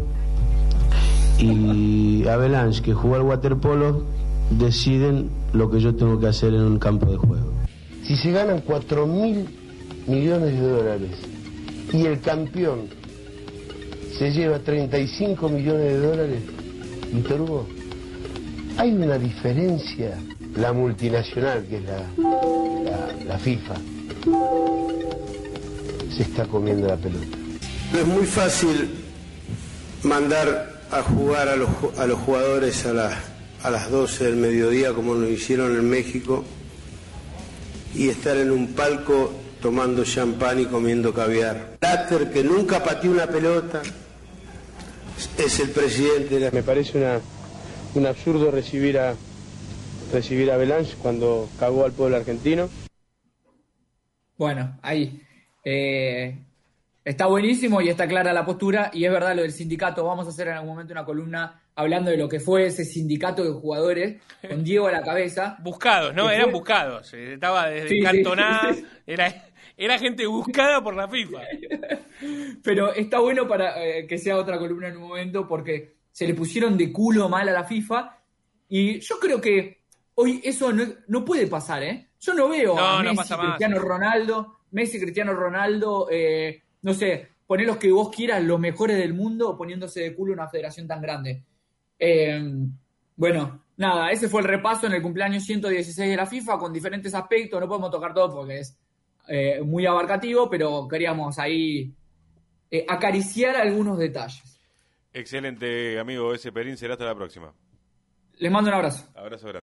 y 1.39 2.27
Avalanche, 2.27 2.83
que 2.83 2.95
jugó 2.95 3.17
al 3.17 3.23
waterpolo, 3.23 4.05
deciden 4.51 5.29
lo 5.53 5.71
que 5.71 5.81
yo 5.81 5.95
tengo 5.95 6.19
que 6.19 6.29
hacer 6.29 6.55
en 6.55 6.63
un 6.63 6.79
campo 6.79 7.11
de 7.11 7.17
juego. 7.17 7.53
Si 8.05 8.17
se 8.17 8.31
ganan 8.31 8.61
4 8.61 9.07
mil 9.07 9.47
millones 10.07 10.53
de 10.61 10.69
dólares 10.69 11.11
y 11.93 12.07
el 12.07 12.21
campeón 12.21 12.89
se 14.17 14.31
lleva 14.31 14.59
35 14.59 15.49
millones 15.49 15.93
de 15.93 15.99
dólares, 15.99 16.43
Víctor 17.13 17.41
Hugo, 17.41 17.67
hay 18.77 18.93
una 18.93 19.19
diferencia, 19.19 20.19
la 20.57 20.73
multinacional 20.73 21.67
que 21.67 21.77
es 21.79 21.83
la, 21.85 22.01
la, 22.85 23.25
la 23.25 23.39
FIFA, 23.39 23.75
se 26.15 26.23
está 26.23 26.47
comiendo 26.47 26.87
la 26.87 26.97
pelota. 26.97 27.39
No 27.93 27.99
es 27.99 28.07
muy 28.07 28.27
fácil 28.27 28.91
mandar 30.03 30.81
a 30.91 31.03
jugar 31.03 31.49
a 31.49 31.57
los, 31.57 31.69
a 31.99 32.07
los 32.07 32.19
jugadores 32.21 32.87
a, 32.87 32.93
las 32.93 33.15
a 33.63 33.71
las 33.71 33.91
12 33.91 34.25
del 34.25 34.37
mediodía 34.37 34.93
como 34.93 35.15
lo 35.15 35.29
hicieron 35.29 35.75
en 35.75 35.89
México 35.89 36.45
y 37.95 38.09
estar 38.09 38.37
en 38.37 38.51
un 38.51 38.69
palco 38.69 39.33
tomando 39.61 40.05
champán 40.05 40.61
y 40.61 40.67
comiendo 40.67 41.13
caviar. 41.13 41.79
Blatter, 41.81 42.31
que 42.31 42.45
nunca 42.45 42.85
pateó 42.85 43.11
una 43.11 43.27
pelota, 43.27 43.83
es 45.39 45.61
el 45.61 45.71
presidente 45.71 46.35
de 46.35 46.41
la... 46.41 46.51
Me 46.51 46.63
parece 46.63 46.99
una, 46.99 47.19
un 47.97 48.07
absurdo 48.07 48.51
recibir 48.51 48.99
a 48.99 49.15
recibir 50.13 50.51
a 50.51 50.55
Avalanche 50.55 50.95
cuando 51.03 51.49
cagó 51.59 51.85
al 51.85 51.93
pueblo 51.93 52.17
argentino. 52.17 52.69
Bueno, 54.37 54.79
ahí. 54.83 55.21
Eh, 55.65 56.37
está 57.05 57.27
buenísimo 57.27 57.81
y 57.81 57.89
está 57.89 58.07
clara 58.07 58.33
la 58.33 58.45
postura. 58.45 58.91
Y 58.93 59.05
es 59.05 59.11
verdad 59.11 59.35
lo 59.35 59.43
del 59.43 59.53
sindicato. 59.53 60.05
Vamos 60.05 60.27
a 60.27 60.31
hacer 60.31 60.49
en 60.49 60.55
algún 60.55 60.71
momento 60.71 60.93
una 60.93 61.05
columna 61.05 61.61
hablando 61.75 62.11
de 62.11 62.17
lo 62.19 62.29
que 62.29 62.41
fue 62.41 62.67
ese 62.67 62.85
sindicato 62.85 63.43
de 63.43 63.51
jugadores 63.51 64.21
con 64.49 64.63
Diego 64.63 64.87
a 64.89 64.93
la 64.93 65.03
cabeza. 65.03 65.57
Buscados, 65.63 66.15
¿no? 66.15 66.31
Eran 66.31 66.51
fue- 66.51 66.53
buscados. 66.61 67.13
Eh, 67.15 67.35
Estaba 67.35 67.69
desde 67.69 67.89
Sí, 67.89 67.97
sí, 67.99 68.03
cantonada. 68.03 68.61
sí, 68.75 68.81
sí. 68.81 68.87
Era, 69.07 69.45
era 69.77 69.99
gente 69.99 70.27
buscada 70.27 70.83
por 70.83 70.95
la 70.95 71.09
FIFA. 71.09 71.41
Pero 72.63 72.93
está 72.93 73.21
bueno 73.21 73.49
para 73.49 73.83
eh, 73.85 74.07
que 74.07 74.19
sea 74.19 74.37
otra 74.37 74.59
columna 74.59 74.89
en 74.89 74.97
un 74.99 75.09
momento 75.09 75.49
porque 75.49 75.97
se 76.17 76.27
le 76.27 76.33
pusieron 76.33 76.79
de 76.79 76.91
culo 76.91 77.29
mal 77.29 77.47
a 77.47 77.53
la 77.53 77.65
FIFA. 77.65 78.19
Y 78.71 79.01
yo 79.01 79.19
creo 79.21 79.39
que 79.39 79.83
hoy 80.15 80.41
eso 80.43 80.73
no, 80.73 80.83
no 81.09 81.23
puede 81.23 81.47
pasar, 81.47 81.83
¿eh? 81.83 82.09
Yo 82.19 82.33
no 82.33 82.49
veo 82.49 82.75
No, 82.75 82.87
a 82.87 83.03
Messi. 83.03 83.35
Cristiano 83.35 83.79
Ronaldo, 83.79 84.61
Messi, 84.71 84.99
Cristiano 84.99 85.35
Ronaldo, 85.35 86.09
eh, 86.11 86.63
no 86.81 86.95
sé, 86.95 87.29
poner 87.47 87.67
los 87.67 87.77
que 87.77 87.93
vos 87.93 88.09
quieras, 88.09 88.43
los 88.43 88.59
mejores 88.59 88.97
del 88.97 89.13
mundo, 89.13 89.59
poniéndose 89.59 90.01
de 90.01 90.15
culo 90.15 90.33
una 90.33 90.49
federación 90.49 90.89
tan 90.89 91.03
grande. 91.03 91.45
Eh, 91.99 92.43
bueno, 93.15 93.65
nada, 93.77 94.11
ese 94.11 94.31
fue 94.31 94.41
el 94.41 94.49
repaso 94.49 94.87
en 94.87 94.95
el 94.95 95.03
cumpleaños 95.03 95.45
116 95.45 96.09
de 96.09 96.17
la 96.17 96.25
FIFA 96.25 96.57
con 96.57 96.73
diferentes 96.73 97.15
aspectos. 97.15 97.61
No 97.61 97.69
podemos 97.69 97.91
tocar 97.91 98.15
todo 98.15 98.37
porque 98.37 98.61
es 98.61 98.75
eh, 99.29 99.61
muy 99.63 99.85
abarcativo, 99.85 100.49
pero 100.49 100.89
queríamos 100.89 101.39
ahí 101.39 101.93
eh, 102.71 102.87
acariciar 102.89 103.57
algunos 103.57 103.99
detalles. 103.99 104.56
Excelente, 105.17 105.99
amigo 105.99 106.35
ese 106.35 106.53
Perín. 106.53 106.77
Será 106.77 106.93
hasta 106.93 107.07
la 107.07 107.15
próxima. 107.15 107.51
Les 108.35 108.53
mando 108.53 108.69
un 108.69 108.75
abrazo. 108.75 109.09
Abrazo 109.15 109.47
grande. 109.47 109.55